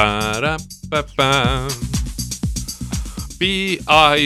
[0.00, 0.56] Para,
[0.88, 1.68] pa, pa.
[3.36, 4.16] B-I-J-A-M-A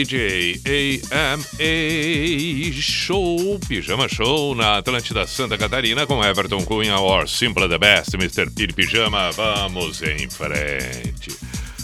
[2.81, 8.49] Show, Pijama Show na Atlântida Santa Catarina com Everton Cunha or Simple the Best, Mr.
[8.51, 9.31] Piri Pijama.
[9.31, 11.35] Vamos em frente.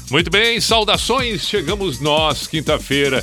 [0.10, 1.46] Muito bem, saudações.
[1.46, 3.22] Chegamos nós, quinta-feira,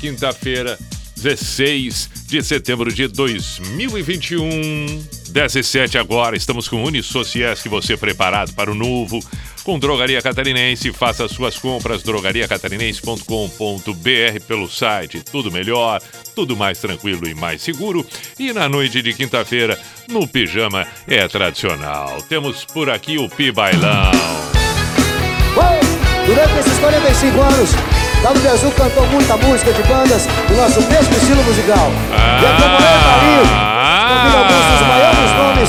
[0.00, 0.76] quinta-feira,
[1.14, 5.06] 16 de setembro de 2021.
[5.30, 9.20] 17 agora, estamos com Unisociesc, você preparado para o novo
[9.68, 10.90] com Drogaria Catarinense.
[10.94, 15.22] Faça suas compras drogariacatarinense.com.br pelo site.
[15.22, 16.00] Tudo melhor,
[16.34, 18.06] tudo mais tranquilo e mais seguro.
[18.38, 22.22] E na noite de quinta-feira, no pijama é tradicional.
[22.22, 24.10] Temos por aqui o Pi Bailão.
[26.24, 27.72] Durante esses 45 anos,
[28.22, 31.92] Galo Azul cantou muita música de bandas do nosso mesmo estilo musical.
[32.10, 33.42] Ah, e a Camaré Carinho
[34.08, 35.68] convida alguns dos maiores nomes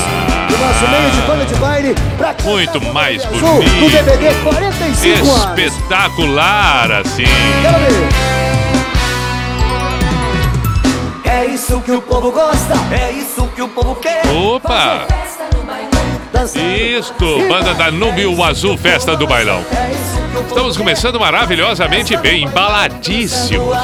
[0.80, 3.80] nosso meio de banda de baile pra Muito mais Galo Azul bonito.
[3.80, 5.58] no DVD 45 anos.
[5.58, 7.24] Espetacular, assim.
[7.62, 8.08] Quero ver.
[11.30, 14.22] É isso que o povo gosta, é isso que o povo quer.
[14.26, 15.06] Opa!
[16.98, 19.62] Isto, banda Danúbio Azul Festa do Bailão.
[19.72, 19.90] É
[20.48, 23.76] Estamos começando maravilhosamente bem, embaladíssimos.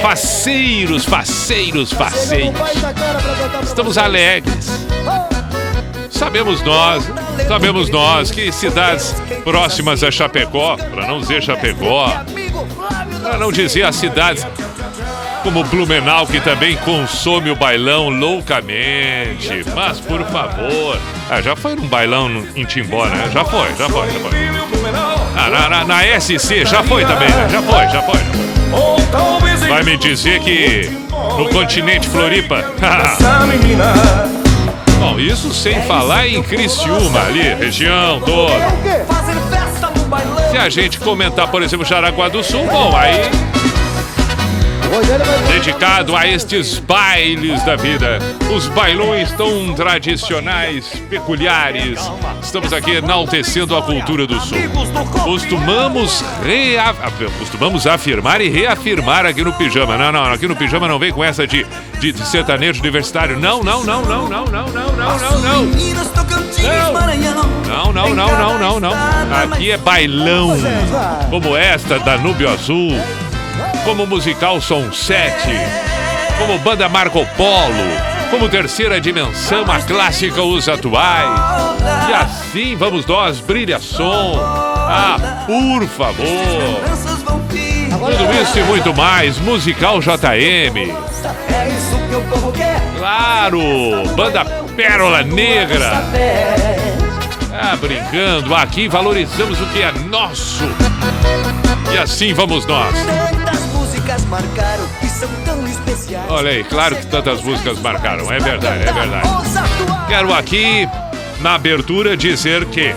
[0.00, 2.54] Faceiros, faceiros, faceiros.
[2.80, 4.84] Da Estamos alegres.
[6.14, 7.04] Sabemos nós,
[7.48, 12.08] sabemos nós que cidades próximas a Chapecó, para não dizer Chapecó,
[13.22, 14.46] para não dizer as cidades
[15.42, 19.64] como Blumenau, que também consome o bailão loucamente.
[19.74, 20.98] Mas, por favor.
[21.28, 23.28] Ah, já foi num bailão em Timbó, né?
[23.32, 24.30] Já foi, já foi, já foi.
[25.36, 27.48] Ah, na, na- na SC já foi também, né?
[27.50, 28.20] Já foi, já foi.
[28.72, 30.88] Ou talvez Vai me dizer que
[31.36, 32.64] no continente Floripa.
[34.98, 38.54] Bom, isso sem falar em Criciúma ali, região toda.
[38.54, 39.06] É.
[40.50, 43.30] Se a gente comentar, por exemplo, Jaraguá do Sul, bom, aí
[45.48, 48.18] dedicado a estes bailes da vida.
[48.54, 52.00] Os bailões tão tradicionais, peculiares.
[52.42, 54.58] Estamos aqui enaltecendo a cultura do Sul.
[55.24, 56.24] Costumamos.
[57.38, 59.96] Costumamos afirmar e reafirmar aqui no Pijama.
[59.96, 61.66] Não, não, aqui no Pijama não vem com essa de,
[62.00, 63.38] de, de sertanejo universitário.
[63.38, 65.64] Não, não, não, não, não, não, não, não, não, não.
[67.66, 68.92] Não, não, não, não, não, não.
[69.42, 70.56] Aqui é bailão.
[71.30, 72.92] Como esta, Danúbio Azul.
[73.84, 75.32] Como musical Som 7.
[76.38, 78.14] Como banda Marco Polo.
[78.30, 81.40] Como terceira dimensão, a clássica Os Atuais.
[82.08, 84.40] E assim vamos nós, brilha som.
[84.42, 86.26] Ah, por favor.
[88.16, 90.94] Tudo isso e muito mais, musical JM.
[92.98, 93.60] Claro,
[94.16, 96.02] banda Pérola Negra.
[97.52, 100.64] Ah, brincando, aqui valorizamos o que é nosso.
[101.92, 102.94] E assim vamos nós.
[104.28, 106.30] Marcaram e são tão especiais.
[106.30, 109.28] Olha aí, claro que tantas músicas marcaram, é verdade, é verdade.
[110.08, 110.88] Quero aqui,
[111.40, 112.94] na abertura, dizer que.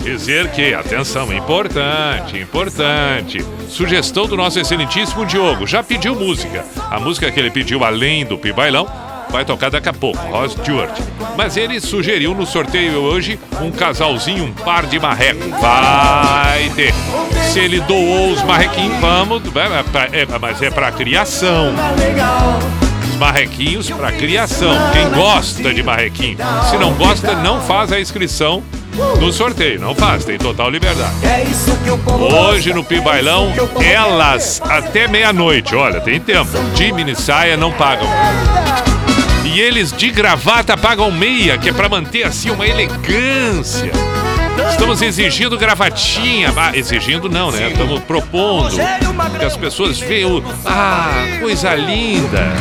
[0.00, 3.44] Dizer que, atenção, importante, importante.
[3.68, 5.66] Sugestão do nosso excelentíssimo Diogo.
[5.66, 6.64] Já pediu música.
[6.88, 8.86] A música que ele pediu, além do Pibailão,
[9.30, 10.90] vai tocar daqui a pouco, Ross Stewart.
[11.36, 15.48] Mas ele sugeriu no sorteio hoje um casalzinho, um par de marreco.
[15.60, 16.94] Vai ter.
[17.52, 19.42] Se ele doou os marrequinhos, vamos.
[19.46, 21.72] é pra- é- mas é pra criação.
[23.18, 24.74] Marrequinhos para criação.
[24.92, 26.36] Quem gosta de marrequinho.
[26.70, 28.62] Se não gosta, não faz a inscrição
[29.18, 29.80] no sorteio.
[29.80, 31.14] Não faz, tem total liberdade.
[31.22, 31.44] É
[32.50, 33.52] Hoje no Pibailão,
[33.82, 35.74] elas até meia-noite.
[35.74, 36.50] Olha, tem tempo.
[36.74, 38.08] De mini saia não pagam.
[39.56, 43.90] E eles de gravata pagam meia, que é para manter assim uma elegância.
[44.68, 46.52] Estamos exigindo gravatinha.
[46.54, 47.70] Ah, exigindo não, né?
[47.70, 48.76] Estamos propondo
[49.38, 50.44] que as pessoas vejam.
[50.62, 52.52] Ah, coisa linda.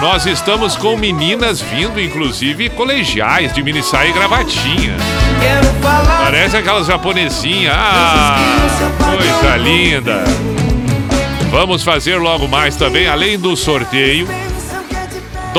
[0.00, 4.96] Nós estamos com meninas vindo, inclusive colegiais, de mini saia e gravatinha.
[6.22, 7.74] Parece aquelas japonesinhas.
[7.76, 8.36] Ah,
[9.00, 10.22] coisa linda.
[11.50, 14.28] Vamos fazer logo mais também, além do sorteio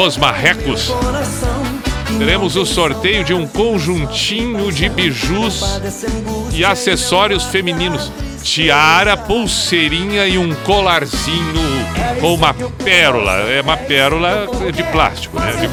[0.06, 0.94] dos marrecos.
[2.18, 5.82] Teremos o sorteio de um conjuntinho de bijus
[6.54, 8.10] e acessórios femininos.
[8.42, 11.62] Tiara, pulseirinha e um colarzinho
[12.22, 13.42] com uma pérola.
[13.52, 15.52] É uma pérola de plástico, né?
[15.52, 15.68] De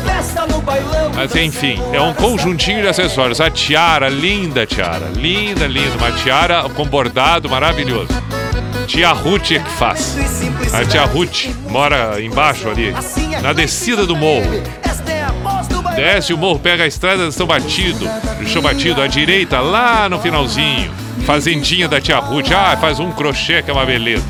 [0.60, 1.12] bailão.
[1.14, 3.40] mas enfim, é um conjuntinho de acessórios.
[3.40, 5.08] A tiara, linda tiara.
[5.14, 5.96] Linda, linda.
[5.98, 8.08] Uma tiara com bordado maravilhoso.
[8.86, 10.16] Tia Ruth é que faz.
[10.72, 12.94] A tia Ruth mora embaixo ali,
[13.42, 14.62] na descida do morro.
[15.94, 18.06] Desce o morro, pega a estrada do São Batido,
[18.38, 20.90] do Chão Batido, à direita, lá no finalzinho.
[21.24, 22.52] Fazendinha da tia Ruth.
[22.52, 24.24] Ah, faz um crochê que é uma beleza.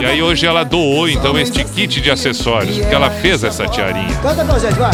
[0.00, 4.14] E aí hoje ela doou então este kit de acessórios, porque ela fez essa tiarinha.
[4.20, 4.90] Canta pra gente, vai.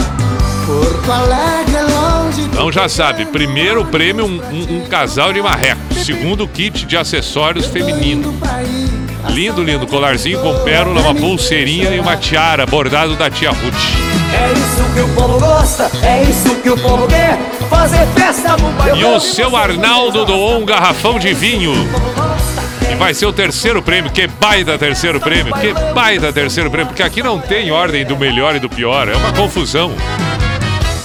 [0.67, 2.43] Porto Alegre é longe.
[2.43, 7.65] Então já sabe, primeiro prêmio um, um- um casal de marrecos, segundo kit de acessórios
[7.67, 8.35] feminino.
[9.31, 13.75] Lindo, lindo, colarzinho com pérola, uma pulseirinha e uma tiara bordado da tia Ruth.
[14.33, 17.39] É isso que o povo gosta, é isso que o povo quer.
[17.69, 18.99] Fazer festa no bailão.
[18.99, 21.73] E o seu Arnaldo doou um garrafão de vinho.
[22.91, 24.11] E vai ser o terceiro prêmio.
[24.11, 25.53] Que baita terceiro prêmio.
[25.55, 26.89] Que baita terceiro prêmio.
[26.89, 29.09] Porque aqui não tem ordem do melhor e do pior.
[29.09, 29.95] É uma confusão.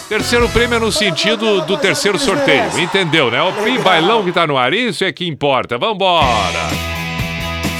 [0.08, 2.64] Terceiro prêmio é no sentido do terceiro sorteio.
[2.78, 3.42] Entendeu, né?
[3.42, 4.74] O Bailão que tá no ar.
[4.74, 5.78] Isso é que importa.
[5.78, 6.93] Vambora.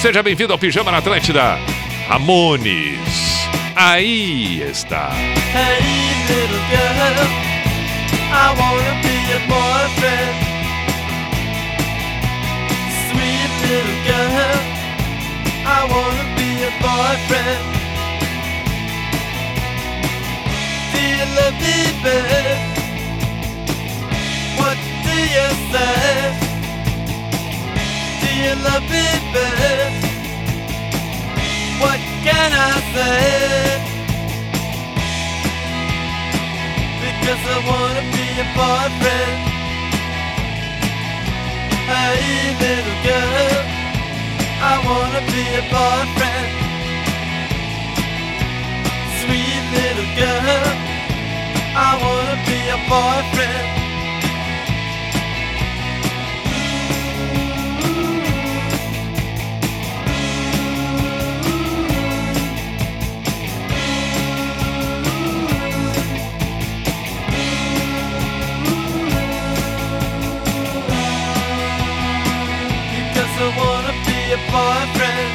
[0.04, 1.58] Seja bem-vindo ao Pijama na Atlântida.
[2.10, 3.48] Ramones.
[3.74, 5.12] Aí está.
[5.54, 5.80] Hey,
[6.28, 7.24] little girl,
[8.30, 10.36] I wanna be your boyfriend.
[13.08, 14.60] Sweet little girl,
[15.66, 17.64] I wanna be your boyfriend.
[20.92, 21.78] Do you love me?
[24.58, 26.36] What do you say?
[28.20, 28.84] Do you love?
[31.84, 33.76] What can I say?
[37.04, 39.38] Because I wanna be your boyfriend.
[41.92, 43.60] Hey, little girl,
[44.72, 46.50] I wanna be your boyfriend.
[49.20, 50.66] Sweet little girl,
[51.88, 53.83] I wanna be your boyfriend.
[74.34, 75.34] A boyfriend.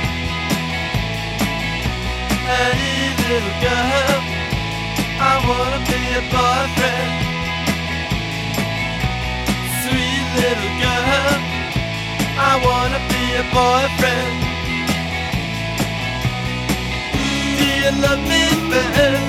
[2.51, 4.19] Hey, little girl,
[5.31, 7.13] I wanna be a boyfriend.
[9.83, 11.37] Sweet little girl,
[12.51, 14.37] I wanna be a boyfriend.
[17.59, 19.27] Do you love me, babe?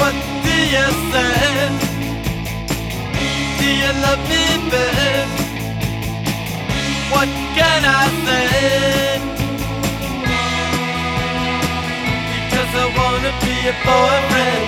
[0.00, 1.68] What do you say?
[3.58, 5.45] Do you love me, babe?
[7.56, 8.06] Can I?
[12.34, 14.66] Because I wanna be a boyfriend.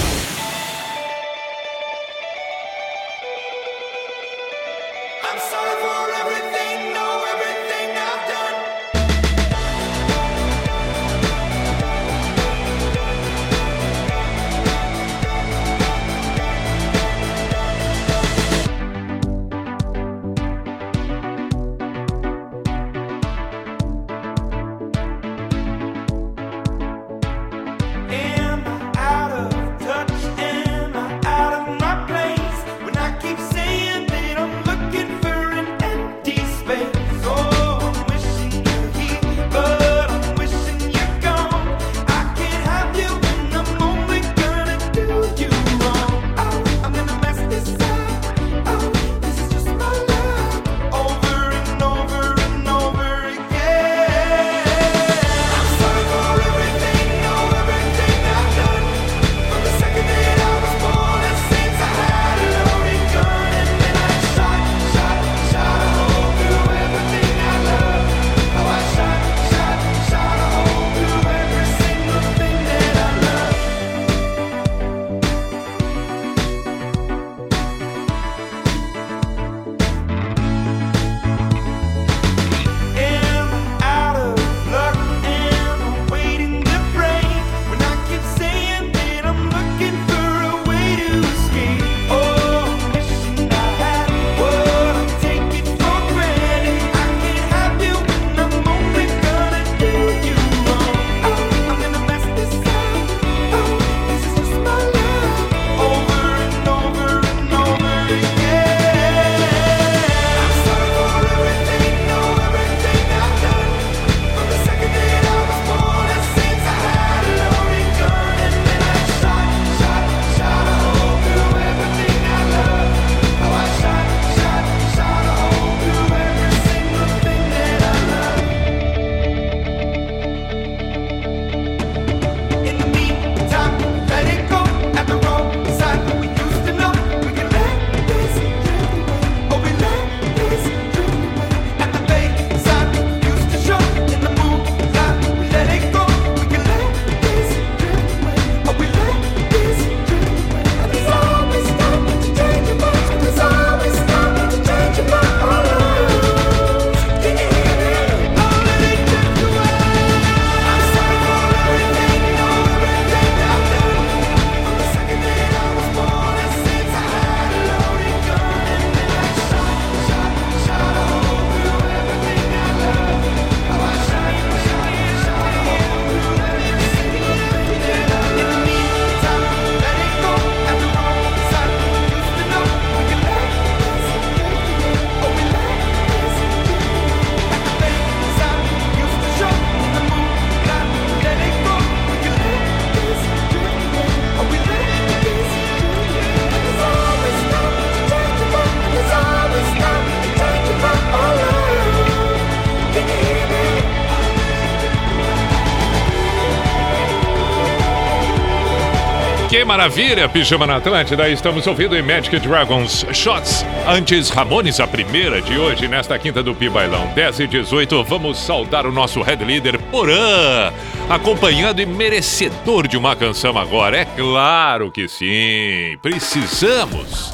[209.81, 211.27] Maravilha, Pijama na Atlântida.
[211.27, 213.65] Estamos ouvindo em Magic Dragons Shots.
[213.87, 218.03] Antes, Ramones, a primeira de hoje, nesta quinta do Pi Bailão, 10 e 18.
[218.03, 220.71] Vamos saudar o nosso head leader, Porã,
[221.09, 223.97] acompanhando e merecedor de uma canção agora.
[223.97, 225.97] É claro que sim.
[225.99, 227.33] Precisamos.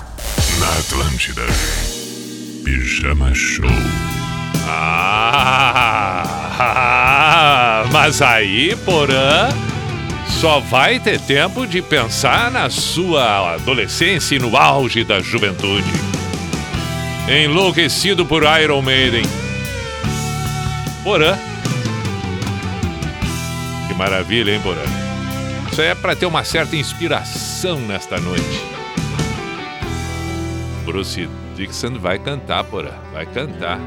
[0.58, 1.42] Na Atlântida.
[2.63, 3.68] Pijama Show.
[4.70, 6.24] Ah,
[7.92, 9.50] mas aí, Porã
[10.39, 15.91] só vai ter tempo de pensar na sua adolescência e no auge da juventude.
[17.27, 19.24] Enlouquecido por Iron Maiden.
[21.03, 21.36] Porã.
[23.88, 24.84] Que maravilha, hein, Porã?
[25.72, 28.62] Isso é para ter uma certa inspiração nesta noite.
[30.86, 32.91] Bruce Dixon vai cantar, Porã.
[33.12, 33.79] Vai cantar.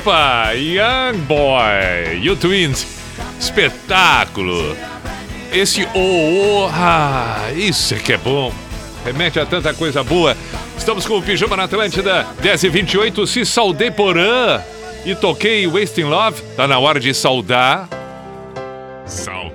[0.00, 2.86] Opa, Young Boy, You Twins,
[3.38, 4.74] espetáculo.
[5.52, 8.50] Esse oh, oh ah, isso é que é bom.
[9.04, 10.34] Remete a tanta coisa boa.
[10.74, 14.62] Estamos com o Pijama na Atlântida, 10 e 28 se saudei porã.
[15.04, 17.86] E toquei Wasting Love, tá na hora de saudar.
[19.04, 19.49] Saudar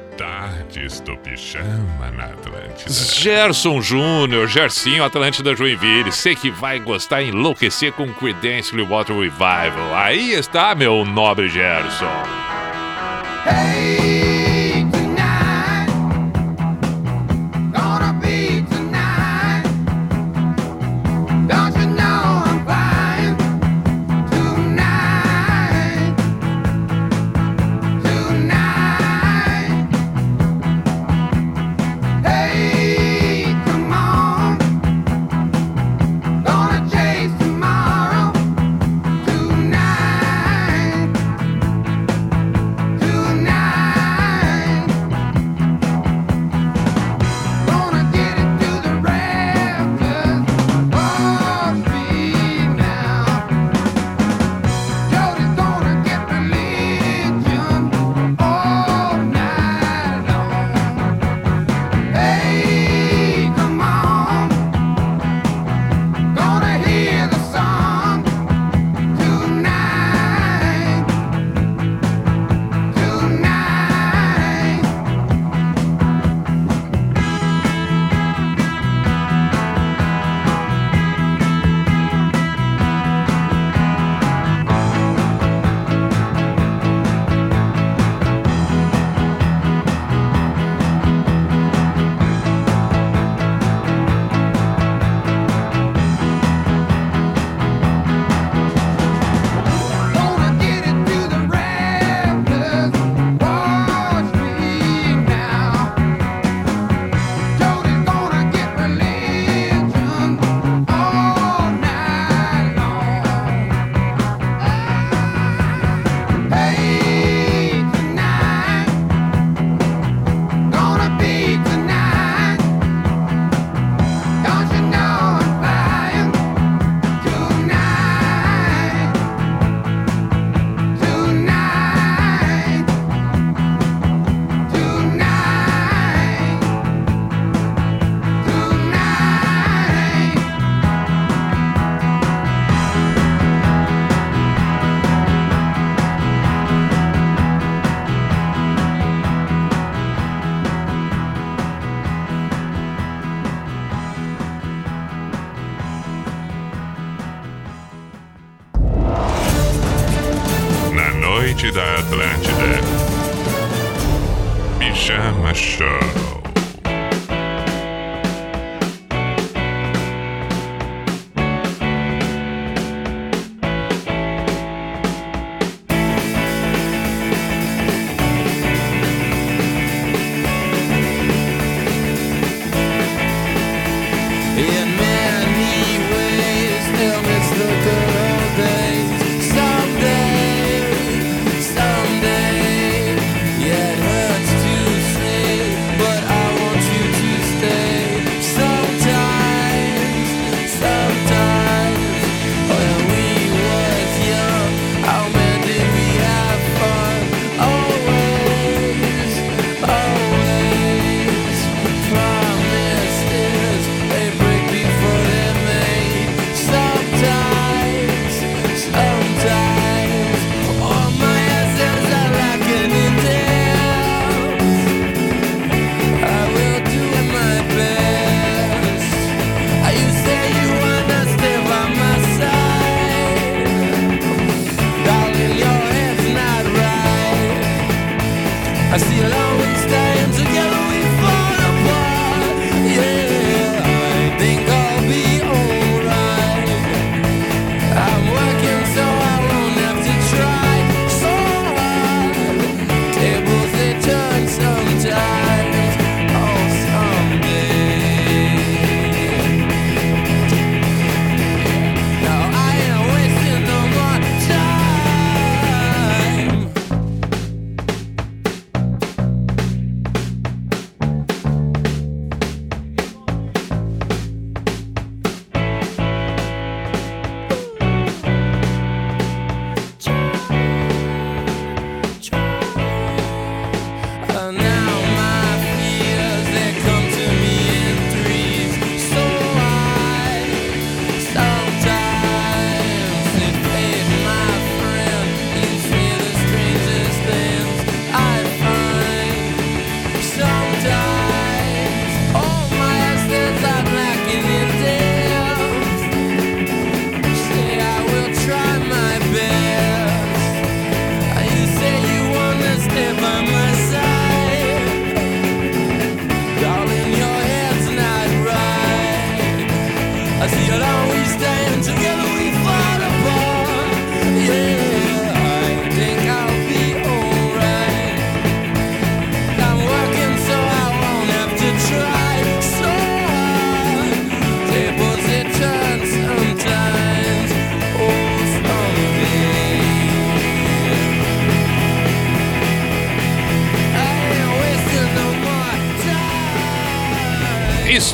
[1.02, 2.92] do Pijama na Atlântida.
[2.92, 6.12] Gerson Júnior, Gersinho, Atlântida Joinville.
[6.12, 9.96] Sei que vai gostar enlouquecer com Creedence Water Revival.
[9.96, 12.06] Aí está, meu nobre Gerson.
[13.46, 13.85] Hey!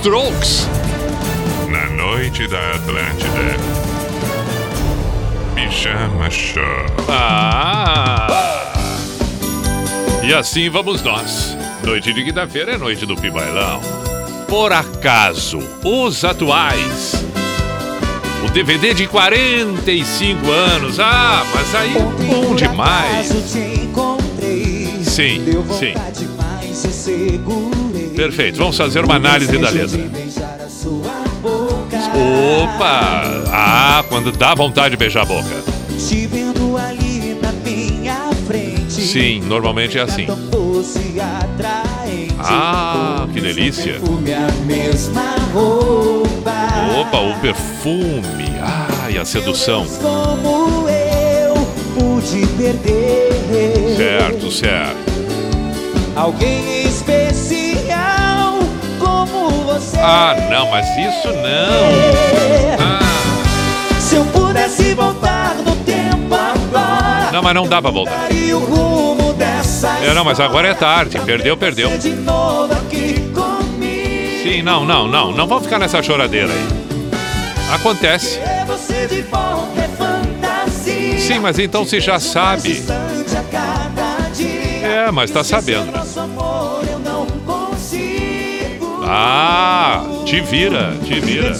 [0.01, 0.67] Strokes.
[1.69, 3.55] Na noite da Atlântida.
[5.53, 6.63] Pijama Show.
[7.07, 8.27] Ah!
[10.23, 11.55] E assim vamos nós.
[11.83, 13.79] Noite de quinta-feira é noite do Pibailão.
[14.47, 17.23] Por acaso, os atuais.
[18.43, 20.99] O DVD de 45 anos.
[20.99, 23.27] Ah, mas aí bom demais.
[25.03, 25.45] Sim,
[25.77, 25.93] sim.
[28.15, 30.00] Perfeito, vamos fazer uma análise da letra.
[32.63, 33.43] Opa!
[33.52, 35.63] Ah, quando dá vontade de beijar a boca.
[38.89, 40.28] Sim, normalmente é assim.
[42.39, 44.00] Ah, que delícia.
[47.00, 48.45] Opa, o perfume.
[48.62, 49.86] Ah, e a sedução.
[53.97, 55.12] Certo, certo.
[56.15, 56.70] Alguém
[59.97, 61.91] Ah, não, mas isso não.
[62.80, 62.99] Ah,
[63.99, 67.32] Se eu pudesse voltar no tempo agora.
[67.32, 68.27] não, mas não dá pra voltar.
[70.04, 71.19] É, não, mas agora é tarde.
[71.19, 71.89] Perdeu, perdeu.
[74.41, 75.32] Sim, não, não, não.
[75.32, 76.67] Não vamos ficar nessa choradeira aí.
[77.73, 78.39] Acontece.
[78.39, 78.65] É é.
[81.19, 82.84] Sim, mas então você já sabe.
[84.84, 86.00] É, mas tá sabendo.
[89.13, 91.52] Ah, te vira, te vira.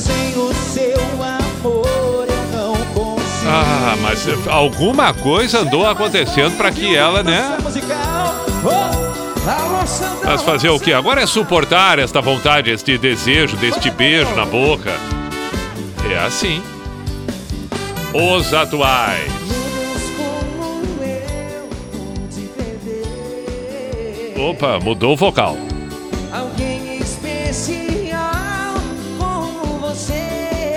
[3.46, 7.58] Ah, mas alguma coisa andou acontecendo pra que ela, né?
[8.64, 10.94] Oh, Mas fazer o quê?
[10.94, 14.94] Agora é suportar esta vontade, este desejo, deste beijo na boca.
[16.10, 16.64] É assim.
[18.14, 19.30] Os atuais.
[24.38, 25.58] Opa, mudou o vocal.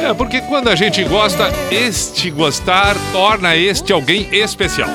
[0.05, 4.91] É, porque quando a gente gosta, este gostar torna este alguém especial.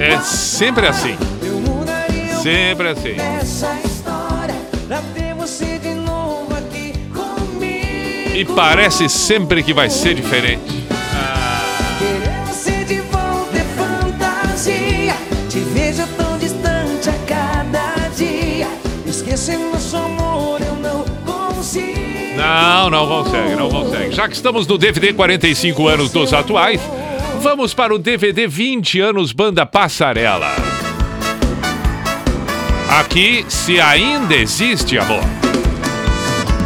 [0.00, 1.16] É sempre assim.
[2.42, 3.16] Sempre assim.
[8.34, 10.71] E parece sempre que vai ser diferente.
[22.52, 24.14] Não, não consegue, não consegue.
[24.14, 26.80] Já que estamos no DVD 45 anos dos atuais,
[27.40, 30.54] vamos para o DVD 20 anos Banda Passarela.
[33.00, 35.24] Aqui, se ainda existe amor.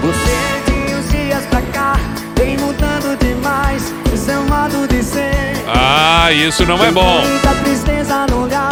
[0.03, 1.97] Você de uns dias pra cá
[2.37, 3.95] vem mudando demais.
[4.13, 5.53] O seu modo de ser.
[5.69, 7.23] Ah, isso não é bom.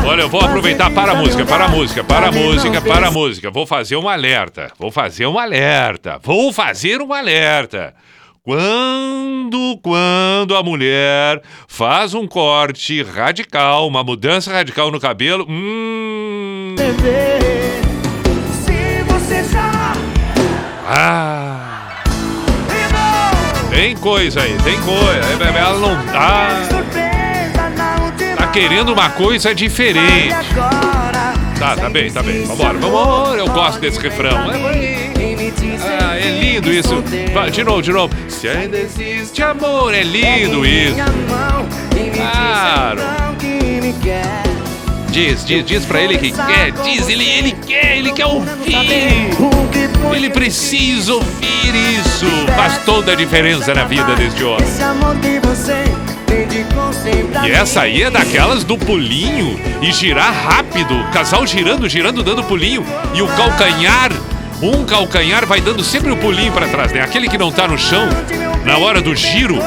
[0.06, 3.10] Olha, eu vou aproveitar para a música, para a música, para a música, para a
[3.10, 3.50] música.
[3.50, 4.70] Vou fazer um alerta.
[4.78, 6.20] Vou fazer um alerta.
[6.22, 7.94] Vou fazer um alerta.
[8.42, 16.74] Quando, quando a mulher faz um corte radical, uma mudança radical no cabelo, hum,
[18.52, 19.94] Se você já
[20.86, 22.02] ah,
[23.70, 25.58] tem coisa aí, tem coisa.
[25.58, 27.03] Ela não tá,
[28.54, 30.32] querendo uma coisa diferente.
[31.58, 32.44] Tá, tá bem, tá bem.
[32.44, 33.38] Vambora, vambora.
[33.40, 34.50] Eu gosto desse refrão.
[34.52, 35.10] É.
[36.00, 37.02] Ah, é lindo isso.
[37.52, 38.14] De novo, de novo.
[38.28, 40.94] Se ainda existe amor, é lindo isso.
[42.14, 43.00] Claro.
[45.10, 46.70] Diz, diz, diz pra ele que quer.
[46.84, 48.76] Diz, ele, ele quer, ele quer ouvir.
[50.14, 52.26] Ele precisa ouvir isso.
[52.54, 54.66] Faz toda a diferença na vida deste homem.
[57.44, 60.94] E essa aí é daquelas do pulinho e girar rápido.
[61.12, 62.84] Casal girando, girando, dando pulinho.
[63.14, 64.10] E o calcanhar,
[64.62, 67.00] um calcanhar vai dando sempre o pulinho pra trás, né?
[67.00, 68.08] Aquele que não tá no chão,
[68.64, 69.58] na hora do giro.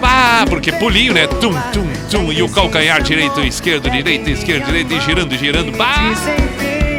[0.00, 1.26] Pá, porque pulinho, né?
[1.26, 2.32] Tum, tum, tum.
[2.32, 5.72] E o calcanhar direito, esquerdo, direito, esquerdo, direito, e girando, girando.
[5.76, 6.14] Pá,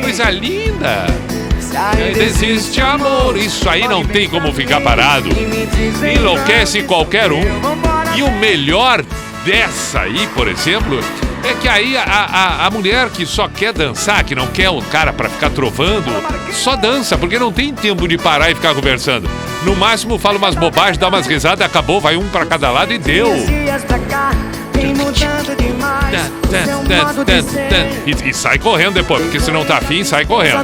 [0.01, 1.05] coisa linda.
[2.19, 3.37] Existe amor.
[3.37, 5.29] Isso aí não tem como ficar parado.
[6.13, 7.41] Enlouquece qualquer um.
[8.15, 9.03] E o melhor
[9.47, 10.99] dessa aí, por exemplo,
[11.41, 14.81] é que aí a, a, a mulher que só quer dançar, que não quer o
[14.81, 16.11] cara pra ficar trovando,
[16.51, 19.29] só dança, porque não tem tempo de parar e ficar conversando.
[19.63, 22.97] No máximo fala umas bobagens, dá umas risadas, acabou, vai um pra cada lado e
[22.97, 23.29] deu.
[27.69, 28.25] tan.
[28.25, 30.57] E, e sai correndo depois, porque se não tá afim, sai correndo.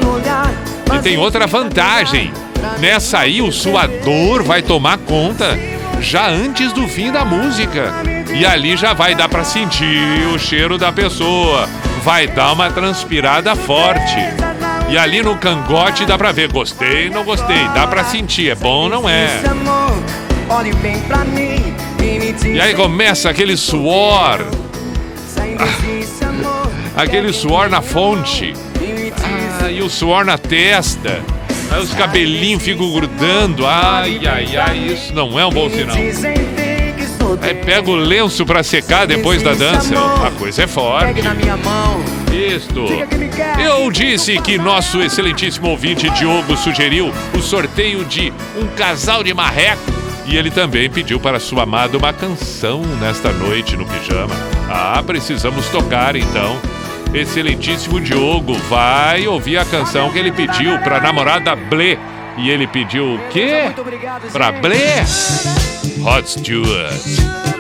[0.93, 2.33] E tem outra vantagem.
[2.79, 5.57] Nessa aí, o suador vai tomar conta
[6.01, 8.12] já antes do fim da música.
[8.33, 11.69] E ali já vai dar pra sentir o cheiro da pessoa.
[12.03, 14.17] Vai dar uma transpirada forte.
[14.89, 17.67] E ali no cangote dá pra ver, gostei, não gostei.
[17.73, 19.41] Dá pra sentir, é bom ou não é.
[22.45, 24.45] E aí começa aquele suor,
[26.25, 26.71] amor.
[26.95, 28.53] aquele suor na fonte.
[28.81, 29.13] E
[29.63, 31.21] Ah, e o suor na testa.
[31.71, 33.65] Aí os cabelinhos ficam grudando.
[33.65, 35.95] Ai, ai, ai, isso não é um bom sinal.
[37.41, 39.95] Aí pega o lenço pra secar depois da dança.
[40.25, 41.05] A coisa é forte.
[41.05, 42.03] Pegue na minha mão.
[42.31, 42.85] Isto.
[43.63, 49.91] Eu disse que nosso excelentíssimo ouvinte Diogo sugeriu o sorteio de um casal de marreco.
[50.25, 54.33] E ele também pediu para sua amada uma canção nesta noite no pijama.
[54.69, 56.57] Ah, precisamos tocar então.
[57.13, 61.99] Excelentíssimo Diogo, vai ouvir a canção que ele pediu para a namorada Blé.
[62.37, 63.61] E ele pediu o quê?
[63.65, 64.51] Muito obrigado, Pra.
[64.51, 65.03] Blé?
[66.01, 67.53] Rod Stewart.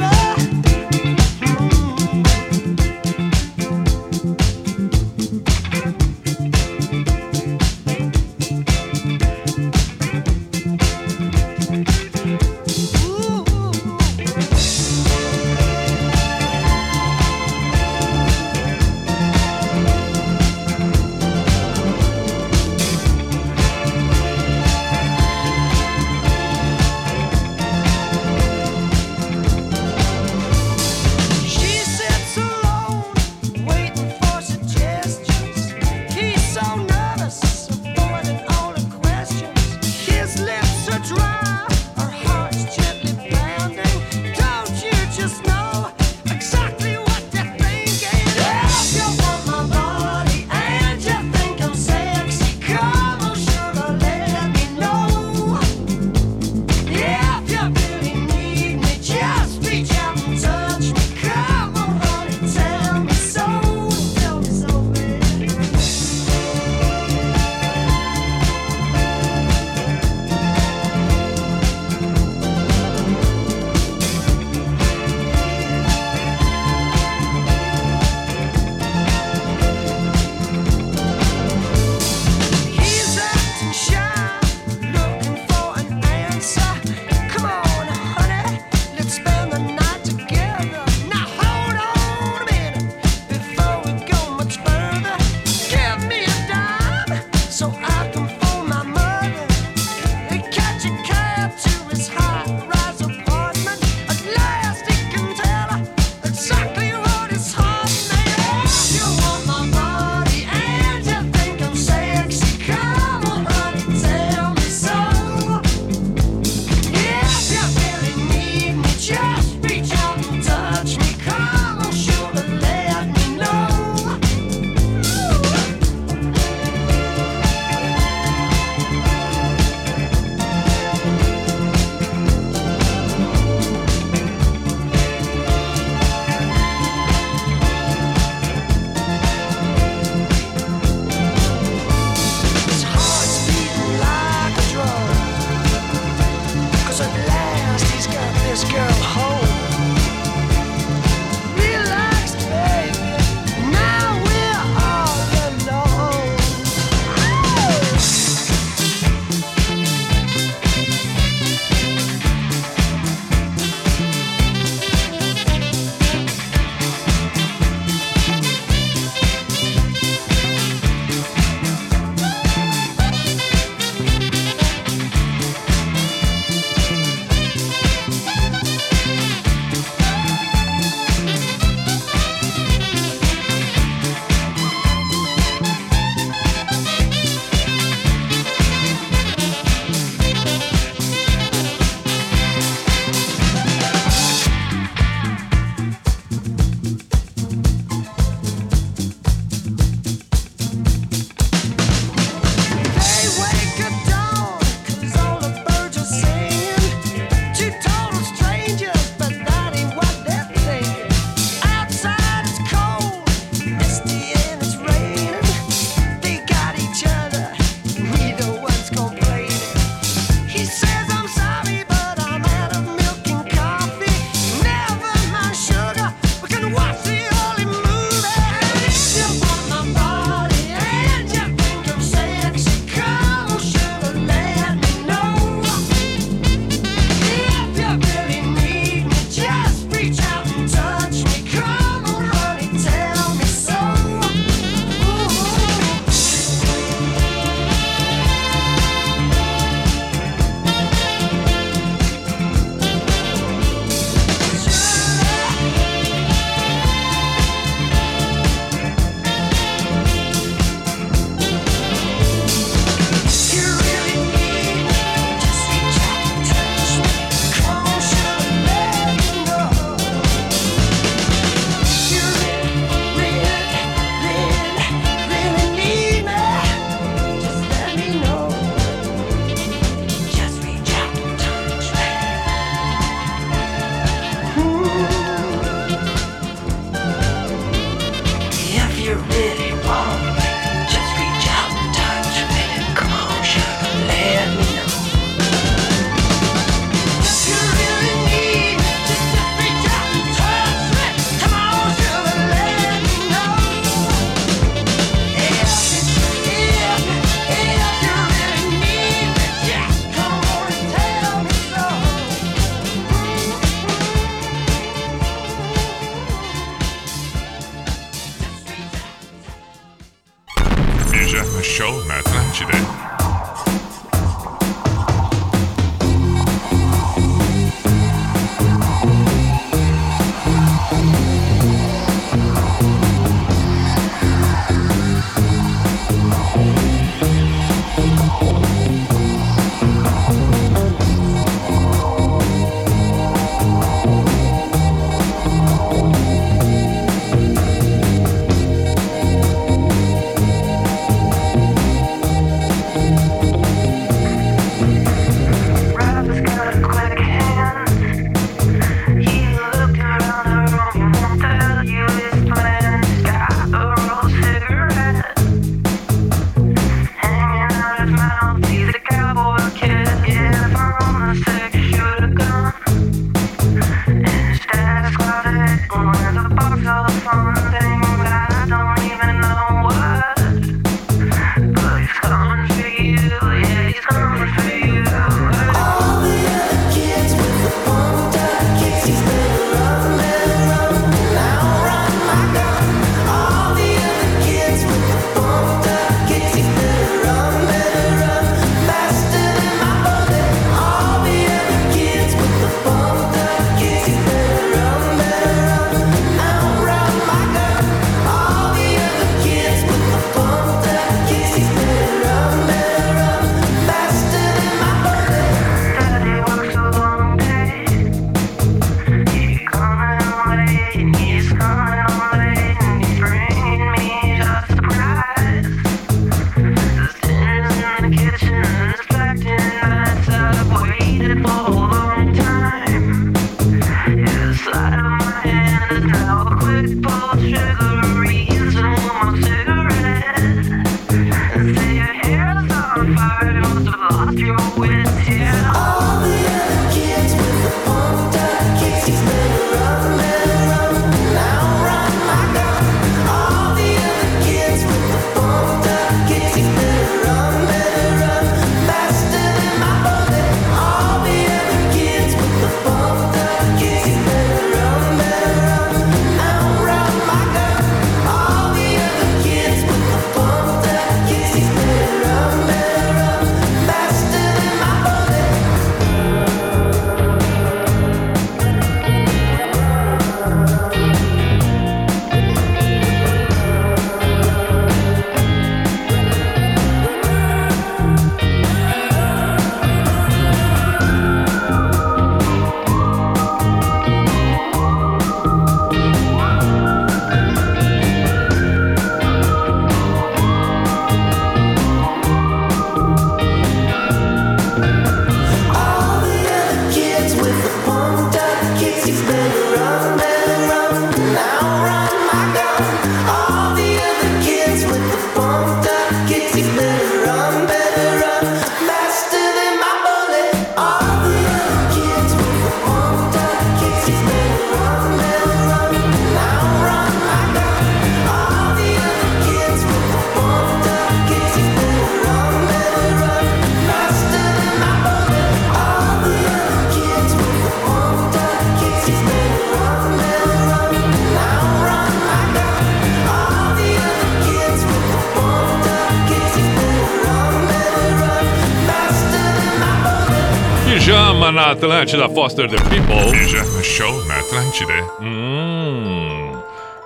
[551.53, 553.31] Na Atlântida, Foster the People.
[553.31, 554.93] Pijama Show na Atlântida.
[555.21, 556.51] Hum.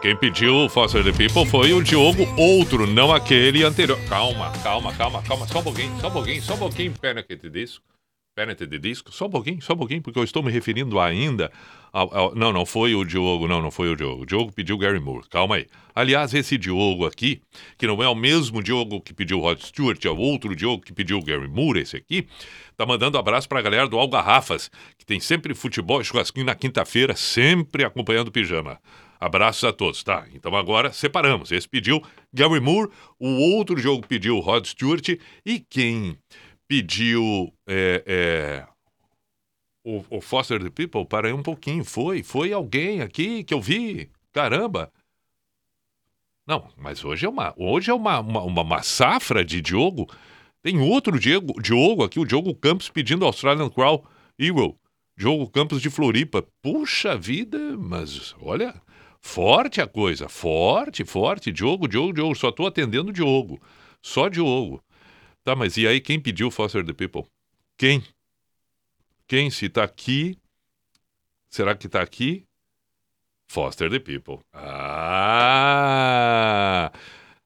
[0.02, 4.00] Quem pediu Foster the People foi o Diogo, outro, não aquele anterior.
[4.08, 5.45] Calma, calma, calma, calma.
[5.48, 6.93] Só um pouquinho, só um pouquinho, só um pouquinho.
[7.00, 7.84] Pena que te disco.
[8.38, 11.52] Penalty de disco, só um pouquinho, só um pouquinho, porque eu estou me referindo ainda
[11.92, 14.22] ao, ao- Não, não foi o Diogo, não, não foi o Diogo.
[14.22, 15.66] O Diogo pediu Gary Moore, calma aí.
[15.96, 17.42] Aliás, esse Diogo aqui,
[17.80, 20.94] que não é o mesmo Diogo que pediu Rod Stewart, é o outro Diogo que
[20.94, 22.28] pediu Gary Moore, esse aqui,
[22.78, 24.70] tá mandando abraço pra galera do Algarrafas,
[25.00, 28.80] que tem sempre futebol e churrasquinho na quinta-feira, sempre acompanhando o pijama.
[29.20, 30.28] Abraços a todos, tá?
[30.32, 31.52] Então agora separamos.
[31.52, 35.10] Esse pediu Gary Moore, o outro jogo pediu Rod Stewart
[35.44, 36.16] e quem
[36.68, 38.68] pediu é, é,
[39.84, 41.86] o, o Foster the People, para aí um pouquinho.
[41.86, 44.11] Foi, foi alguém aqui que eu vi.
[44.34, 44.91] Caramba!
[46.45, 50.07] Não, mas hoje é uma, hoje é uma, uma, uma, safra de Diogo.
[50.61, 54.05] Tem outro Diego, Diogo aqui, o Diogo Campos pedindo Australian Crow
[54.39, 54.78] Hero.
[55.18, 56.45] Diogo Campos de Floripa.
[56.61, 58.74] Puxa vida, mas olha,
[59.20, 61.51] forte a coisa, forte, forte.
[61.51, 63.59] Diogo, Diogo, Diogo, só tô atendendo Diogo.
[64.01, 64.82] Só Diogo.
[65.48, 67.24] Tá, mas e aí quem pediu Foster the People?
[67.78, 68.04] Quem?
[69.26, 70.38] Quem se tá aqui?
[71.50, 72.43] Será que tá aqui?
[73.50, 74.39] Foster the People.
[74.52, 75.72] Ah!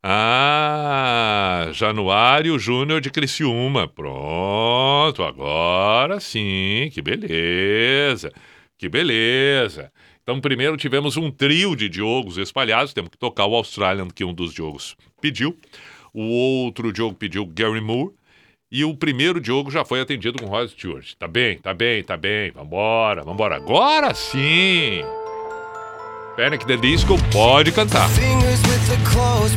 [0.02, 1.70] Ah!
[1.74, 3.88] Januário Júnior de Criciúma.
[3.88, 6.90] Pronto, agora sim.
[6.92, 8.34] Que beleza.
[8.80, 9.94] Que beleza.
[10.24, 12.94] Então, primeiro tivemos um trio de Diogos espalhados.
[12.94, 15.56] Temos que tocar o Australian, que um dos Diogos pediu.
[16.14, 18.14] O outro Diogo pediu Gary Moore.
[18.72, 21.14] E o primeiro Diogo já foi atendido com Rod Stewart.
[21.20, 22.52] Tá bem, tá bem, tá bem.
[22.52, 23.58] Vambora, vambora.
[23.58, 25.02] Agora sim!
[26.38, 28.10] Panic the Disco pode cantar.
[28.10, 29.56] Fingers with the close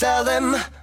[0.00, 0.79] sell them.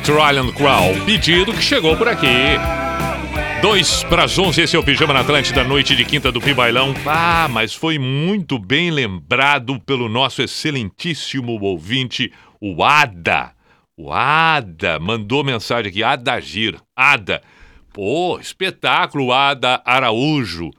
[0.00, 1.04] Australian Crow.
[1.04, 2.26] Pedido que chegou por aqui.
[3.60, 6.94] Dois para as 11, esse é o Pijama na Atlântida, noite de quinta do Pibailão.
[7.06, 13.52] Ah, mas foi muito bem lembrado pelo nosso excelentíssimo ouvinte, o Ada.
[13.94, 16.80] O Ada mandou mensagem aqui, Adagir.
[16.96, 17.42] Ada.
[17.92, 20.70] Pô, espetáculo, Ada Araújo.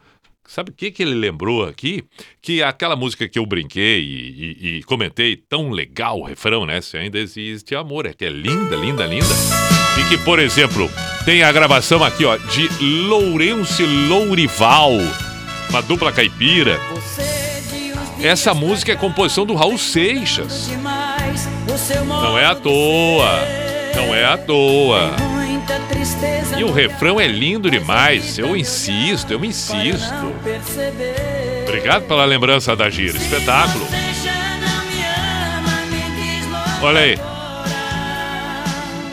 [0.53, 2.03] Sabe o que, que ele lembrou aqui?
[2.41, 6.81] Que aquela música que eu brinquei e, e- e comentei, tão legal o refrão, né?
[6.81, 9.33] Se ainda existe amor, é que é linda, linda, linda.
[9.97, 10.91] E que, por exemplo,
[11.23, 12.67] tem a gravação aqui, ó, de
[13.07, 14.91] Lourenço Lourival,
[15.69, 16.77] uma dupla caipira.
[18.21, 20.67] Essa música é composição do Raul Seixas.
[22.23, 23.39] Não é à toa,
[23.95, 25.15] não é à toa.
[26.57, 28.37] E o refrão é lindo demais.
[28.37, 30.33] Eu insisto, eu insisto.
[31.67, 33.17] Obrigado pela lembrança da gira.
[33.17, 33.87] Espetáculo.
[36.81, 37.19] Olha aí.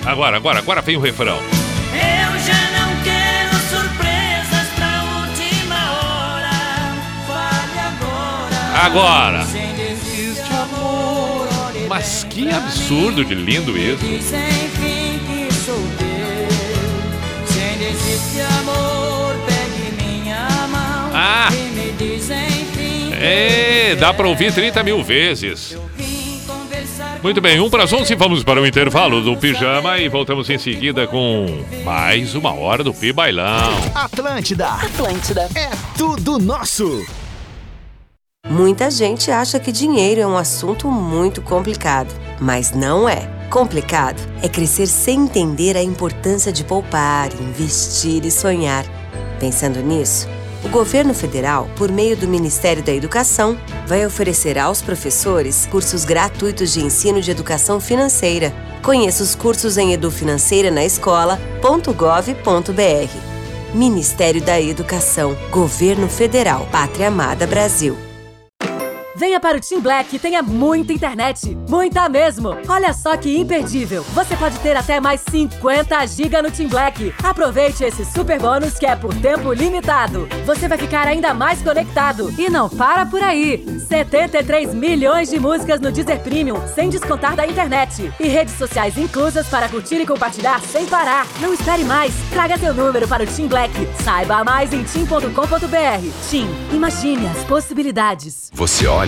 [0.04, 0.36] agora.
[0.36, 1.36] Agora, agora, vem o refrão.
[1.36, 2.88] Eu já não
[8.88, 9.46] agora.
[11.88, 14.04] Mas que absurdo de lindo isso.
[18.18, 19.36] Desiste amor.
[19.46, 21.10] Pegue minha mão.
[21.14, 21.48] Ah.
[21.52, 23.12] E me diz enfim.
[23.14, 25.76] É, dá pra ouvir 30 mil vezes.
[27.22, 30.58] Muito bem, um para as 11, vamos para o intervalo do Pijama e voltamos em
[30.58, 31.46] seguida com
[31.84, 33.72] mais uma hora do Pi Bailão.
[33.94, 35.48] Atlântida, Atlântida.
[35.54, 37.04] é tudo nosso.
[38.48, 43.37] Muita gente acha que dinheiro é um assunto muito complicado, mas não é.
[43.50, 48.84] Complicado é crescer sem entender a importância de poupar, investir e sonhar.
[49.40, 50.28] Pensando nisso,
[50.64, 56.72] o governo federal, por meio do Ministério da Educação, vai oferecer aos professores cursos gratuitos
[56.72, 58.52] de ensino de educação financeira.
[58.82, 61.42] Conheça os cursos em edufinanceira na escola.gov.br.
[63.74, 68.07] Ministério da Educação, Governo Federal, Pátria Amada Brasil.
[69.18, 71.58] Venha para o Team Black e tenha muita internet.
[71.68, 72.56] Muita mesmo.
[72.68, 74.04] Olha só que imperdível.
[74.14, 77.12] Você pode ter até mais 50 GB no Team Black.
[77.20, 80.28] Aproveite esse super bônus que é por tempo limitado.
[80.46, 82.32] Você vai ficar ainda mais conectado.
[82.38, 83.66] E não para por aí.
[83.88, 88.12] 73 milhões de músicas no Deezer Premium, sem descontar da internet.
[88.20, 91.26] E redes sociais inclusas para curtir e compartilhar sem parar.
[91.40, 92.14] Não espere mais.
[92.30, 93.74] Traga seu número para o Team Black.
[94.04, 96.30] Saiba mais em team.com.br.
[96.30, 98.48] Team, imagine as possibilidades.
[98.54, 99.07] Você olha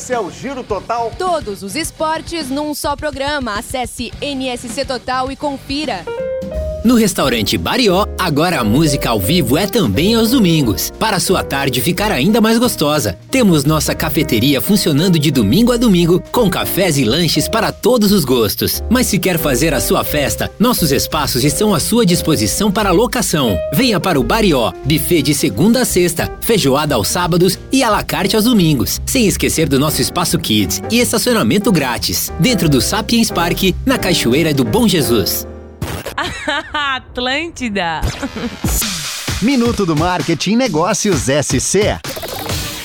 [0.07, 1.11] Esse é o Giro Total.
[1.19, 3.59] Todos os esportes num só programa.
[3.59, 6.05] Acesse NSC Total e confira.
[6.87, 11.80] No restaurante Barió, agora a música ao vivo é também aos domingos, para sua tarde
[11.80, 13.18] ficar ainda mais gostosa.
[13.28, 18.24] Temos nossa cafeteria funcionando de domingo a domingo, com cafés e lanches para todos os
[18.24, 18.84] gostos.
[18.89, 23.59] Mas se quer fazer a sua festa, nossos espaços estão à sua disposição para locação.
[23.72, 28.05] Venha para o Barió, buffet de segunda a sexta, feijoada aos sábados e à la
[28.05, 29.01] carte aos domingos.
[29.05, 34.55] Sem esquecer do nosso espaço Kids e estacionamento grátis, dentro do Sapiens Park, na Cachoeira
[34.55, 35.49] do Bom Jesus.
[36.73, 38.01] Atlântida.
[39.43, 41.99] Minuto do Marketing Negócios SC.